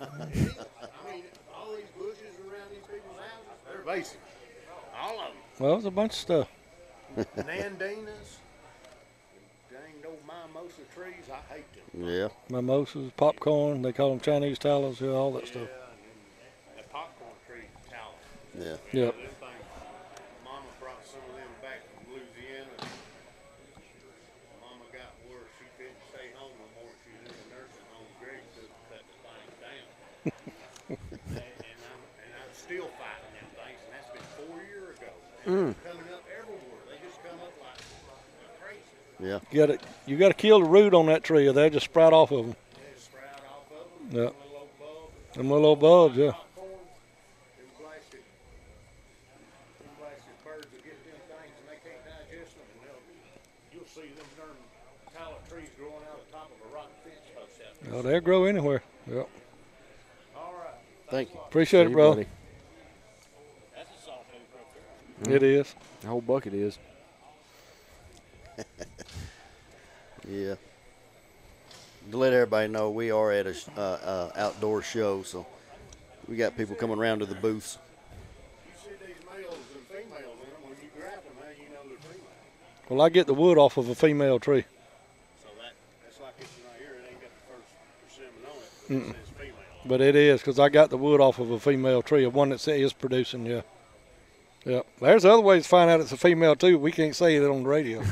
I 0.00 1.10
mean, 1.10 1.24
all 1.54 1.70
these 1.74 1.92
bushes 1.98 2.34
around 2.40 2.70
these 2.70 2.86
people's 2.88 3.18
houses, 3.18 3.60
they're 3.66 3.80
invasive. 3.80 4.20
All 4.98 5.20
of 5.20 5.28
them. 5.28 5.36
Well, 5.58 5.72
there's 5.72 5.84
a 5.84 5.90
bunch 5.90 6.12
of 6.12 6.18
stuff. 6.18 6.48
Nandinas, 7.16 8.40
dang 9.70 10.02
old 10.06 10.18
mimosa 10.26 10.82
trees, 10.94 11.28
I 11.30 11.54
hate 11.54 11.66
them. 11.74 12.08
Yeah. 12.08 12.28
Mimosas, 12.48 13.12
popcorn. 13.16 13.82
They 13.82 13.92
call 13.92 14.10
them 14.10 14.20
Chinese 14.20 14.58
tallows. 14.58 15.00
Yeah, 15.00 15.10
all 15.10 15.32
that 15.32 15.46
stuff. 15.46 15.68
Yeah, 15.68 15.90
and 16.70 16.78
that 16.78 16.90
popcorn 16.90 17.30
tree 17.46 17.68
tallow. 17.90 18.18
Yeah. 18.58 18.76
Yep. 18.90 19.14
Them 19.14 19.30
things, 19.38 19.66
Mama 20.44 20.70
brought 20.80 21.04
some 21.06 21.22
of 21.30 21.34
them 21.38 21.54
back 21.62 21.86
from 21.94 22.14
Louisiana. 22.14 22.74
Mama 24.62 24.86
got 24.90 25.14
where 25.30 25.46
she 25.58 25.66
couldn't 25.78 26.02
stay 26.10 26.34
home 26.34 26.54
no 26.58 26.66
more. 26.82 26.90
She 27.06 27.14
was 27.14 27.30
in 27.30 27.34
a 27.34 27.46
nursing 27.54 27.86
home. 27.94 28.10
Greg 28.18 28.42
took 28.58 28.70
cut 28.90 29.02
the 29.06 29.16
thing 29.22 29.50
down. 29.62 29.86
and, 30.90 31.62
and, 31.62 31.78
I'm, 31.90 32.02
and 32.26 32.30
I'm 32.42 32.52
still 32.54 32.90
fighting 32.98 33.32
them 33.38 33.50
things, 33.54 33.78
and 33.86 33.90
that's 33.94 34.10
been 34.10 34.26
four 34.34 34.58
years 34.66 34.98
ago. 34.98 35.14
And 35.14 35.14
they're 35.14 35.14
coming 35.14 35.14
up 35.14 35.14
everywhere. 35.14 35.14
They 35.14 35.14
just 35.14 35.14
come 35.14 35.14
up 35.14 35.30
like 35.30 35.33
crazy. 35.44 35.74
Yeah. 39.20 39.38
You 39.50 39.66
got 39.66 39.78
to 39.80 39.86
you 40.06 40.16
got 40.16 40.28
to 40.28 40.34
kill 40.34 40.60
the 40.60 40.64
root 40.66 40.94
on 40.94 41.06
that 41.06 41.22
tree, 41.24 41.46
or 41.46 41.52
they'll 41.52 41.70
just 41.70 41.84
sprout 41.86 42.12
off 42.12 42.30
of 42.30 42.46
them. 42.46 42.56
They 42.74 43.00
sprout 43.00 43.40
off 43.48 43.70
of. 43.72 44.12
Yeah. 44.12 44.20
Little 44.20 44.68
bulb. 44.78 45.10
Them 45.34 45.50
little 45.50 45.66
old 45.66 45.80
bulbs. 45.80 46.16
Yeah. 46.16 46.32
popcorn, 46.32 46.68
them 46.68 47.68
blasted, 47.80 48.20
them 49.80 50.36
birds 50.44 50.66
will 50.72 50.82
get 50.84 50.96
them 51.04 51.20
things 51.28 51.54
and 51.60 51.68
they 51.68 51.78
can't 51.84 52.02
digest 52.04 52.54
them 52.56 52.66
and 52.72 52.80
they'll, 52.84 53.02
you'll 53.72 53.88
see 53.88 54.08
them 54.14 54.28
darn 54.36 54.56
tallow 55.16 55.38
trees 55.48 55.68
growing 55.78 56.04
out 56.10 56.18
of 56.20 56.30
top 56.32 56.50
of 56.50 56.58
a 56.70 56.74
rotten 56.74 56.92
fence 57.04 57.24
post 57.34 57.60
out. 57.64 57.94
Oh, 57.94 58.02
they'll 58.02 58.20
grow 58.20 58.44
anywhere. 58.44 58.82
Yep. 59.08 59.28
All 60.36 60.54
right, 60.58 60.74
Thank 61.10 61.32
you. 61.32 61.40
Appreciate 61.46 61.80
See 61.82 61.86
it, 61.86 61.88
you, 61.90 61.94
bro. 61.94 62.10
buddy. 62.14 62.26
that's 63.74 63.90
a 63.90 64.04
sawtooth 64.04 64.48
right 65.18 65.26
there. 65.28 65.36
It 65.36 65.42
is. 65.42 65.74
The 66.00 66.08
whole 66.08 66.20
bucket 66.20 66.54
is. 66.54 66.78
Yeah. 70.28 70.54
To 72.10 72.16
let 72.16 72.32
everybody 72.32 72.68
know, 72.68 72.90
we 72.90 73.10
are 73.10 73.32
at 73.32 73.46
a 73.46 73.54
uh, 73.76 73.80
uh, 73.80 74.30
outdoor 74.36 74.82
show, 74.82 75.22
so 75.22 75.46
we 76.28 76.36
got 76.36 76.56
people 76.56 76.74
coming 76.74 76.98
around 76.98 77.20
to 77.20 77.26
the 77.26 77.34
booths. 77.34 77.78
You 78.66 78.72
see 78.82 78.90
these 79.06 79.16
males 79.26 79.56
and 79.74 79.86
females 79.86 80.22
in 80.22 80.50
them, 80.50 80.62
when 80.62 80.76
you 80.82 80.88
grab 80.98 81.14
them, 81.14 81.32
how 81.40 81.48
you 81.50 81.70
know 81.70 81.88
they're 81.88 81.98
female? 82.10 82.26
Well, 82.88 83.02
I 83.02 83.08
get 83.08 83.26
the 83.26 83.34
wood 83.34 83.58
off 83.58 83.76
of 83.76 83.88
a 83.88 83.94
female 83.94 84.38
tree. 84.38 84.64
So 85.42 85.48
that, 85.58 85.72
that's 86.04 86.20
like 86.20 86.38
this 86.38 86.48
one 86.62 86.72
right 86.72 86.80
here, 86.80 86.96
it 87.02 87.10
ain't 87.10 87.20
got 87.20 87.30
the 87.34 87.52
first 87.52 87.72
persimmon 88.06 88.44
on 88.50 89.06
it, 89.06 89.14
but 89.14 89.20
it 89.20 89.26
says 89.26 89.34
female. 89.38 89.54
But 89.86 90.00
it 90.00 90.16
is 90.16 90.40
because 90.40 90.58
I 90.58 90.68
got 90.68 90.90
the 90.90 90.98
wood 90.98 91.20
off 91.20 91.38
of 91.38 91.50
a 91.50 91.58
female 91.58 92.02
tree, 92.02 92.24
of 92.24 92.34
one 92.34 92.50
that 92.50 92.66
is 92.68 92.92
producing. 92.92 93.46
Yeah. 93.46 93.62
Yep. 94.64 94.86
There's 95.00 95.24
other 95.26 95.42
ways 95.42 95.64
to 95.64 95.68
find 95.68 95.90
out 95.90 96.00
it's 96.00 96.12
a 96.12 96.16
female 96.16 96.56
too. 96.56 96.78
We 96.78 96.90
can't 96.90 97.14
say 97.14 97.36
it 97.36 97.44
on 97.44 97.62
the 97.64 97.68
radio. 97.68 97.98
On 98.04 98.06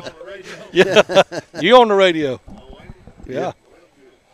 the 0.00 0.14
radio, 0.24 0.54
yeah. 0.72 1.60
you 1.60 1.76
on 1.76 1.88
the 1.88 1.94
radio? 1.94 2.40
ain't 2.48 2.94
it? 3.26 3.32
Yeah. 3.34 3.52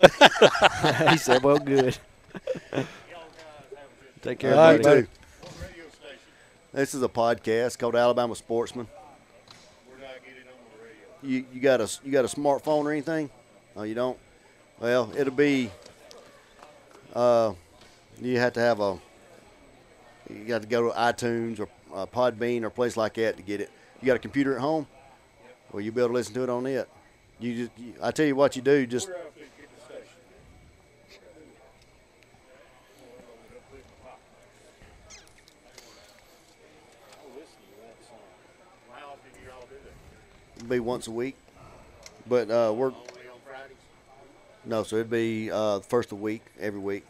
he 1.10 1.16
said, 1.16 1.42
"Well, 1.42 1.58
good. 1.58 1.96
y'all 2.34 2.44
guys 2.72 2.74
have 2.74 2.84
a 2.84 2.84
good 3.72 4.22
Take 4.22 4.38
care, 4.38 4.54
All 4.54 4.60
right, 4.60 4.82
buddy." 4.82 5.02
buddy. 5.02 5.08
What? 5.40 6.12
This 6.72 6.94
is 6.94 7.02
a 7.02 7.08
podcast 7.08 7.78
called 7.78 7.96
Alabama 7.96 8.34
Sportsman. 8.34 8.86
Where 9.88 9.98
do 9.98 10.04
I 10.04 10.18
get 10.26 10.36
it 10.36 10.46
on 10.48 10.58
the 10.76 10.84
radio? 10.84 11.38
You 11.38 11.46
you 11.52 11.60
got 11.60 11.80
a 11.80 11.88
you 12.04 12.12
got 12.12 12.24
a 12.24 12.28
smartphone 12.28 12.84
or 12.84 12.92
anything? 12.92 13.30
No, 13.74 13.82
you 13.82 13.94
don't? 13.94 14.18
Well, 14.80 15.10
it'll 15.16 15.32
be. 15.32 15.70
Uh, 17.14 17.54
you 18.20 18.38
have 18.38 18.52
to 18.54 18.60
have 18.60 18.80
a. 18.80 18.98
You 20.30 20.44
got 20.44 20.62
to 20.62 20.68
go 20.68 20.90
to 20.90 20.96
iTunes 20.98 21.60
or 21.60 21.68
uh, 21.94 22.06
Podbean 22.06 22.62
or 22.62 22.66
a 22.66 22.70
place 22.70 22.96
like 22.96 23.14
that 23.14 23.36
to 23.36 23.42
get 23.42 23.60
it. 23.60 23.70
You 24.00 24.06
got 24.06 24.16
a 24.16 24.20
computer 24.20 24.54
at 24.54 24.60
home? 24.60 24.86
Well, 25.72 25.80
you'll 25.80 25.94
be 25.94 26.00
able 26.00 26.10
to 26.10 26.14
listen 26.14 26.34
to 26.34 26.42
it 26.42 26.50
on 26.50 26.66
it. 26.66 26.88
You 27.40 27.66
just, 27.66 27.70
you, 27.78 27.94
I 28.02 28.10
tell 28.10 28.26
you 28.26 28.36
what 28.36 28.56
you 28.56 28.62
do. 28.62 28.86
Just 28.86 29.08
Where 29.08 29.18
else 29.18 29.34
did 29.34 29.42
you 29.42 29.48
get 29.60 29.76
the 29.76 29.84
station? 29.84 30.18
How 38.92 39.10
often 39.12 39.30
do 39.34 39.40
you 39.44 39.50
all 39.52 39.62
do 39.62 39.74
that? 40.58 40.68
be 40.68 40.80
once 40.80 41.06
a 41.06 41.10
week, 41.10 41.36
but 42.28 42.50
uh, 42.50 42.72
we're 42.74 42.88
on 42.88 42.94
Fridays? 43.44 43.76
no, 44.64 44.82
so 44.82 44.96
it'd 44.96 45.10
be 45.10 45.50
uh, 45.50 45.80
first 45.80 46.06
of 46.06 46.18
the 46.18 46.22
week 46.22 46.42
every 46.60 46.80
week. 46.80 47.04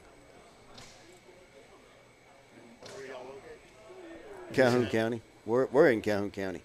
Where 2.94 3.06
y'all 3.06 3.24
located? 3.24 3.60
Calhoun 4.54 4.86
County. 4.86 5.20
We're 5.46 5.66
we're 5.66 5.90
in 5.90 6.00
Calhoun 6.00 6.30
County. 6.30 6.62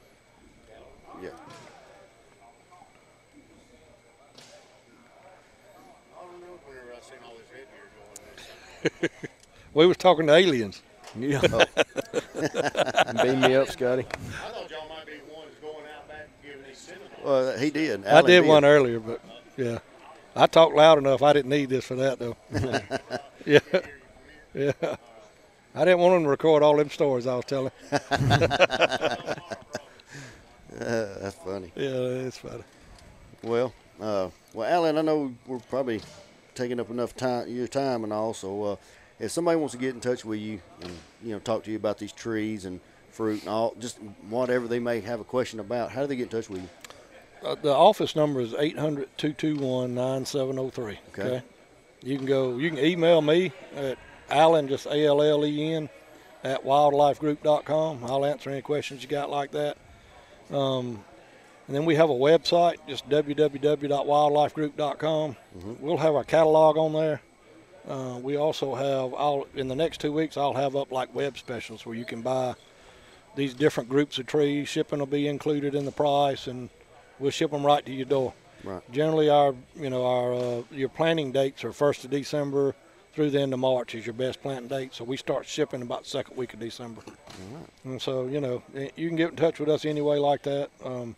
Yeah. 1.22 1.30
I 6.18 6.22
don't 6.22 6.40
know 6.42 6.60
whenever 6.66 6.94
I 6.94 7.02
seen 7.02 7.18
all 7.26 7.34
this 7.36 7.50
headgear 7.52 7.90
going 8.80 8.94
there. 9.02 9.10
We 9.74 9.86
was 9.86 9.98
talking 9.98 10.28
to 10.28 10.34
aliens. 10.34 10.82
Yeah. 11.18 11.42
Oh. 11.52 13.24
Beam 13.24 13.42
me 13.42 13.56
up, 13.56 13.70
Scotty. 13.70 14.06
I 14.06 14.50
thought 14.50 14.70
y'all 14.70 14.88
might 14.88 15.06
be 15.06 15.14
the 15.14 15.34
ones 15.34 15.52
going 15.62 15.84
out 15.96 16.08
back 16.08 16.28
giving 16.42 16.64
these 16.66 16.78
seminars. 16.78 17.10
Well, 17.24 17.58
he 17.58 17.70
did. 17.70 18.06
I 18.06 18.10
Allen 18.12 18.26
did 18.26 18.46
one 18.46 18.64
earlier, 18.64 19.00
but 19.00 19.20
yeah, 19.58 19.80
I 20.36 20.48
talked 20.48 20.76
loud 20.76 20.98
enough. 21.00 21.22
I 21.22 21.34
didn't 21.34 21.50
need 21.50 21.70
this 21.70 21.86
for 21.86 21.96
that 21.96 22.20
though. 22.20 22.38
yeah, 23.46 23.60
yeah. 24.54 24.96
I 25.80 25.86
didn't 25.86 26.00
want 26.00 26.16
them 26.16 26.24
to 26.24 26.30
record 26.30 26.62
all 26.62 26.76
them 26.76 26.90
stories 26.90 27.26
I 27.26 27.36
was 27.36 27.46
telling. 27.46 27.72
Uh, 27.90 28.00
that's 30.78 31.36
funny. 31.36 31.72
Yeah, 31.74 32.28
it's 32.28 32.38
funny. 32.38 32.66
Well, 33.42 33.74
uh, 34.02 34.28
well, 34.54 34.70
Allen, 34.70 34.98
I 34.98 35.02
know 35.04 35.34
we're 35.48 35.60
probably 35.60 36.02
taking 36.54 36.82
up 36.82 36.90
enough 36.90 37.16
time, 37.16 37.48
your 37.48 37.70
time 37.70 38.04
and 38.04 38.12
all. 38.12 38.34
So, 38.34 38.64
uh, 38.64 38.76
if 39.22 39.32
somebody 39.32 39.56
wants 39.56 39.72
to 39.72 39.80
get 39.80 39.96
in 39.96 40.02
touch 40.02 40.26
with 40.26 40.42
you 40.42 40.60
and 40.82 40.92
you 41.24 41.32
know 41.32 41.40
talk 41.40 41.64
to 41.64 41.72
you 41.72 41.78
about 41.78 41.98
these 41.98 42.12
trees 42.12 42.66
and 42.66 42.82
fruit 43.10 43.40
and 43.40 43.50
all, 43.50 43.74
just 43.80 44.00
whatever 44.30 44.68
they 44.68 44.80
may 44.80 45.00
have 45.00 45.22
a 45.22 45.26
question 45.26 45.62
about, 45.62 45.92
how 45.92 46.02
do 46.02 46.08
they 46.08 46.18
get 46.18 46.24
in 46.24 46.30
touch 46.30 46.50
with 46.50 46.62
you? 46.62 46.68
Uh, 47.42 47.56
the 47.56 47.74
office 47.74 48.18
number 48.18 48.42
is 48.42 48.52
800-221-9703. 48.52 50.98
Okay. 51.18 51.42
You 52.04 52.18
can 52.18 52.26
go. 52.26 52.58
You 52.58 52.70
can 52.70 52.80
email 52.80 53.22
me 53.22 53.54
at 53.74 53.98
Allen, 54.32 54.68
just 54.68 54.86
A 54.86 55.06
L 55.06 55.22
L 55.22 55.46
E 55.46 55.74
N, 55.74 55.90
at 56.44 56.64
wildlifegroup.com. 56.64 58.04
I'll 58.04 58.26
answer 58.26 58.50
any 58.50 58.62
questions 58.62 59.04
you 59.04 59.10
got 59.10 59.30
like 59.30 59.52
that. 59.52 59.78
Um, 60.52 61.04
and 61.68 61.76
then 61.76 61.84
we 61.86 61.96
have 61.96 62.10
a 62.10 62.14
website, 62.14 62.78
just 62.88 63.10
www.wildlifegroup.com. 63.10 65.36
We'll 65.80 65.98
have 65.98 66.16
our 66.16 66.24
catalog 66.24 66.78
on 66.78 66.94
there. 66.94 67.22
Uh, 67.88 68.20
we 68.22 68.36
also 68.38 68.74
have, 68.76 69.14
I'll, 69.16 69.48
in 69.56 69.68
the 69.68 69.76
next 69.76 70.02
two 70.02 70.12
weeks, 70.12 70.38
I'll 70.38 70.54
have 70.54 70.76
up 70.76 70.92
like 70.92 71.14
web 71.14 71.38
specials 71.38 71.86
where 71.86 71.94
you 71.96 72.06
can 72.06 72.24
buy 72.24 72.56
these 73.36 73.54
different 73.54 73.90
groups 73.90 74.18
of 74.18 74.26
trees. 74.26 74.68
Shipping 74.68 74.98
will 75.00 75.06
be 75.06 75.28
included 75.28 75.76
in 75.76 75.86
the 75.86 75.92
price, 75.92 76.48
and 76.48 76.70
we'll 77.20 77.30
ship 77.32 77.52
them 77.52 77.66
right 77.66 77.86
to 77.86 77.92
your 77.92 78.06
door. 78.06 78.34
Right. 78.64 78.82
Generally, 78.92 79.30
our 79.30 79.56
you 79.76 79.90
know 79.90 80.06
our 80.06 80.34
uh, 80.34 80.62
your 80.72 80.90
planting 80.90 81.32
dates 81.32 81.64
are 81.64 81.72
first 81.72 82.04
of 82.04 82.12
December 82.12 82.76
through 83.20 83.32
the 83.32 83.42
end 83.42 83.52
of 83.52 83.60
March 83.60 83.96
is 83.96 84.06
your 84.06 84.14
best 84.14 84.42
planting 84.42 84.70
date. 84.70 84.96
So 84.96 85.04
we 85.04 85.18
start 85.18 85.46
shipping 85.46 85.82
about 85.82 86.04
the 86.04 86.10
second 86.10 86.38
week 86.38 86.54
of 86.54 86.62
December. 86.62 87.02
And 87.84 88.02
so 88.02 88.28
you 88.28 88.40
know 88.40 88.64
you 88.96 89.10
can 89.10 89.18
get 89.18 89.32
in 89.32 89.36
touch 89.36 89.60
with 89.60 89.68
us 89.68 89.84
anyway 89.84 90.20
like 90.20 90.42
that. 90.44 90.70
Um, 90.86 91.18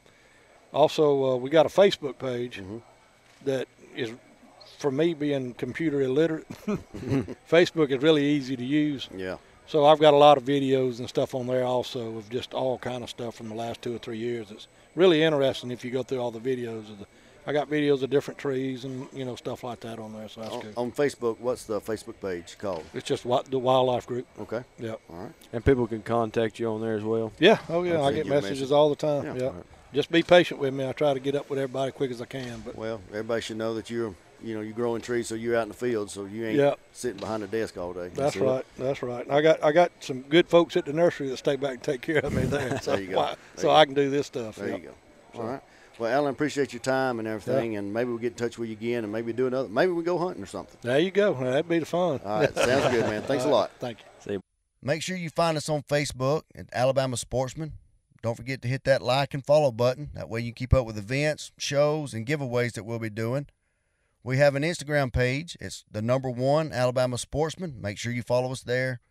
also, 0.73 1.33
uh, 1.33 1.35
we 1.35 1.51
got 1.51 1.67
a 1.67 1.69
Facebook 1.69 2.17
page 2.17 2.59
that 3.45 3.67
is 3.95 4.13
for 4.79 4.89
me 4.89 5.13
being 5.13 5.53
computer 5.53 6.01
illiterate. 6.01 6.47
Facebook 7.47 7.91
is 7.91 8.01
really 8.01 8.25
easy 8.25 8.55
to 8.55 8.65
use. 8.65 9.07
Yeah. 9.15 9.37
So 9.67 9.85
I've 9.85 9.99
got 9.99 10.15
a 10.15 10.17
lot 10.17 10.39
of 10.39 10.43
videos 10.43 10.97
and 10.97 11.07
stuff 11.07 11.35
on 11.35 11.45
there 11.45 11.65
also 11.65 12.17
of 12.17 12.31
just 12.31 12.55
all 12.55 12.79
kind 12.79 13.03
of 13.03 13.11
stuff 13.11 13.35
from 13.35 13.49
the 13.49 13.55
last 13.55 13.83
two 13.83 13.93
or 13.93 13.99
three 13.99 14.17
years. 14.17 14.49
It's 14.49 14.67
really 14.95 15.21
interesting 15.21 15.69
if 15.69 15.85
you 15.85 15.91
go 15.91 16.01
through 16.01 16.19
all 16.19 16.31
the 16.31 16.39
videos 16.39 16.89
of 16.89 16.97
the. 16.97 17.05
I 17.47 17.53
got 17.53 17.69
videos 17.69 18.03
of 18.03 18.09
different 18.09 18.37
trees 18.37 18.85
and 18.85 19.07
you 19.13 19.25
know 19.25 19.35
stuff 19.35 19.63
like 19.63 19.79
that 19.81 19.97
on 19.99 20.13
there, 20.13 20.29
so 20.29 20.41
that's 20.41 20.53
On, 20.53 20.61
good. 20.61 20.73
on 20.77 20.91
Facebook, 20.91 21.39
what's 21.39 21.63
the 21.65 21.81
Facebook 21.81 22.15
page 22.21 22.55
called? 22.59 22.83
It's 22.93 23.07
just 23.07 23.25
what 23.25 23.49
the 23.49 23.57
wildlife 23.59 24.05
group. 24.05 24.27
Okay. 24.39 24.63
Yep. 24.79 24.99
All 25.09 25.15
right. 25.17 25.31
And 25.53 25.65
people 25.65 25.87
can 25.87 26.01
contact 26.03 26.59
you 26.59 26.67
on 26.69 26.81
there 26.81 26.95
as 26.95 27.03
well. 27.03 27.31
Yeah. 27.39 27.57
Oh 27.69 27.83
yeah. 27.83 27.95
I'll 27.95 28.05
I 28.05 28.13
get 28.13 28.25
you 28.25 28.31
messages 28.31 28.59
message. 28.61 28.71
all 28.71 28.89
the 28.89 28.95
time. 28.95 29.25
Yeah. 29.25 29.33
Yeah. 29.35 29.45
All 29.47 29.53
right. 29.53 29.65
Just 29.93 30.11
be 30.11 30.23
patient 30.23 30.59
with 30.59 30.73
me. 30.73 30.87
I 30.87 30.93
try 30.93 31.13
to 31.13 31.19
get 31.19 31.35
up 31.35 31.49
with 31.49 31.59
everybody 31.59 31.91
quick 31.91 32.11
as 32.11 32.21
I 32.21 32.25
can, 32.25 32.61
but 32.65 32.75
Well, 32.77 33.01
everybody 33.09 33.41
should 33.41 33.57
know 33.57 33.73
that 33.75 33.89
you're 33.89 34.13
you 34.43 34.55
know, 34.55 34.61
you're 34.61 34.73
growing 34.73 35.03
trees, 35.03 35.27
so 35.27 35.35
you're 35.35 35.55
out 35.55 35.61
in 35.63 35.67
the 35.67 35.75
field, 35.75 36.09
so 36.09 36.25
you 36.25 36.43
ain't 36.47 36.57
Yep. 36.57 36.79
sitting 36.93 37.19
behind 37.19 37.43
a 37.43 37.47
desk 37.47 37.77
all 37.77 37.93
day. 37.93 38.09
That's 38.15 38.35
it. 38.35 38.41
right. 38.41 38.65
That's 38.75 39.03
right. 39.03 39.29
I 39.29 39.39
got 39.41 39.63
I 39.63 39.71
got 39.71 39.91
some 39.99 40.21
good 40.21 40.47
folks 40.47 40.75
at 40.77 40.85
the 40.85 40.93
nursery 40.93 41.29
that 41.29 41.37
stay 41.37 41.55
back 41.57 41.71
and 41.73 41.83
take 41.83 42.01
care 42.01 42.19
of 42.19 42.33
me 42.33 42.43
there. 42.43 42.79
So, 42.81 42.91
There 42.93 43.01
you 43.01 43.07
go. 43.09 43.17
why- 43.17 43.25
There 43.55 43.63
so 43.63 43.67
you 43.67 43.73
I 43.73 43.83
go. 43.83 43.87
can 43.89 43.95
do 43.95 44.09
this 44.09 44.27
stuff. 44.27 44.55
There 44.55 44.69
Yep. 44.69 44.79
you 44.81 44.85
go. 45.33 45.39
All 45.41 45.47
right. 45.47 45.61
Well, 46.01 46.11
Allen, 46.11 46.31
appreciate 46.31 46.73
your 46.73 46.79
time 46.79 47.19
and 47.19 47.27
everything, 47.27 47.77
and 47.77 47.93
maybe 47.93 48.09
we'll 48.09 48.17
get 48.17 48.31
in 48.31 48.33
touch 48.33 48.57
with 48.57 48.69
you 48.69 48.73
again, 48.73 49.03
and 49.03 49.13
maybe 49.13 49.33
do 49.33 49.45
another. 49.45 49.69
Maybe 49.69 49.91
we 49.91 50.01
go 50.01 50.17
hunting 50.17 50.41
or 50.41 50.47
something. 50.47 50.75
There 50.81 50.97
you 50.97 51.11
go. 51.11 51.35
That'd 51.35 51.69
be 51.69 51.77
the 51.77 51.85
fun. 51.85 52.19
All 52.25 52.39
right, 52.39 52.55
sounds 52.55 52.91
good, 52.91 53.05
man. 53.05 53.21
Thanks 53.21 53.43
a 53.43 53.47
All 53.47 53.53
right. 53.53 53.59
lot. 53.59 53.71
Thank 53.79 53.99
you. 53.99 54.05
See, 54.33 54.39
Make 54.81 55.03
sure 55.03 55.15
you 55.15 55.29
find 55.29 55.57
us 55.57 55.69
on 55.69 55.83
Facebook 55.83 56.41
at 56.55 56.65
Alabama 56.73 57.17
Sportsman. 57.17 57.73
Don't 58.23 58.35
forget 58.35 58.63
to 58.63 58.67
hit 58.67 58.83
that 58.85 59.03
like 59.03 59.35
and 59.35 59.45
follow 59.45 59.71
button. 59.71 60.09
That 60.15 60.27
way 60.27 60.39
you 60.39 60.47
can 60.53 60.55
keep 60.55 60.73
up 60.73 60.87
with 60.87 60.97
events, 60.97 61.51
shows, 61.59 62.15
and 62.15 62.25
giveaways 62.25 62.71
that 62.71 62.83
we'll 62.83 62.97
be 62.97 63.11
doing. 63.11 63.45
We 64.23 64.39
have 64.39 64.55
an 64.55 64.63
Instagram 64.63 65.13
page. 65.13 65.55
It's 65.61 65.85
the 65.91 66.01
number 66.01 66.31
one 66.31 66.71
Alabama 66.71 67.19
Sportsman. 67.19 67.79
Make 67.79 67.99
sure 67.99 68.11
you 68.11 68.23
follow 68.23 68.51
us 68.51 68.63
there. 68.63 69.01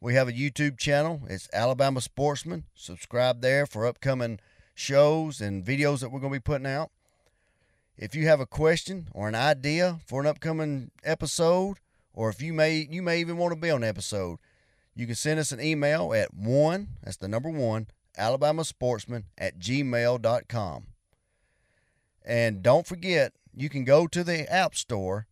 We 0.00 0.14
have 0.14 0.28
a 0.28 0.32
YouTube 0.32 0.78
channel. 0.78 1.20
It's 1.28 1.50
Alabama 1.52 2.00
Sportsman. 2.00 2.64
Subscribe 2.74 3.42
there 3.42 3.66
for 3.66 3.86
upcoming 3.86 4.40
shows 4.76 5.40
and 5.40 5.64
videos 5.64 6.00
that 6.00 6.10
we're 6.10 6.20
going 6.20 6.32
to 6.32 6.38
be 6.38 6.42
putting 6.42 6.66
out. 6.66 6.90
If 7.96 8.14
you 8.14 8.28
have 8.28 8.40
a 8.40 8.46
question 8.46 9.08
or 9.12 9.26
an 9.26 9.34
idea 9.34 9.98
for 10.06 10.20
an 10.20 10.26
upcoming 10.26 10.90
episode, 11.02 11.78
or 12.12 12.28
if 12.28 12.42
you 12.42 12.52
may 12.52 12.86
you 12.90 13.02
may 13.02 13.18
even 13.18 13.38
want 13.38 13.54
to 13.54 13.60
be 13.60 13.70
on 13.70 13.80
the 13.80 13.88
episode, 13.88 14.38
you 14.94 15.06
can 15.06 15.14
send 15.14 15.40
us 15.40 15.50
an 15.50 15.60
email 15.60 16.12
at 16.14 16.32
one, 16.34 16.88
that's 17.02 17.16
the 17.16 17.26
number 17.26 17.50
one, 17.50 17.86
Alabama 18.16 18.64
Sportsman 18.64 19.24
at 19.38 19.58
gmail.com. 19.58 20.86
And 22.24 22.62
don't 22.62 22.86
forget, 22.86 23.32
you 23.54 23.70
can 23.70 23.84
go 23.84 24.06
to 24.06 24.22
the 24.22 24.50
App 24.52 24.74
Store 24.74 25.26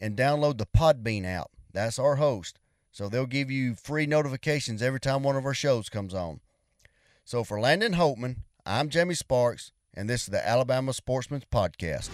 and 0.00 0.16
download 0.16 0.56
the 0.56 0.66
Podbean 0.66 1.26
app. 1.26 1.50
That's 1.72 1.98
our 1.98 2.16
host. 2.16 2.58
So 2.90 3.08
they'll 3.08 3.26
give 3.26 3.50
you 3.50 3.74
free 3.74 4.06
notifications 4.06 4.82
every 4.82 5.00
time 5.00 5.22
one 5.22 5.36
of 5.36 5.44
our 5.44 5.54
shows 5.54 5.90
comes 5.90 6.14
on. 6.14 6.40
So 7.24 7.44
for 7.44 7.60
Landon 7.60 7.94
Holtman, 7.94 8.36
I'm 8.70 8.90
Jamie 8.90 9.14
Sparks, 9.14 9.72
and 9.94 10.10
this 10.10 10.24
is 10.24 10.26
the 10.26 10.46
Alabama 10.46 10.92
Sportsman's 10.92 11.46
Podcast. 11.46 12.10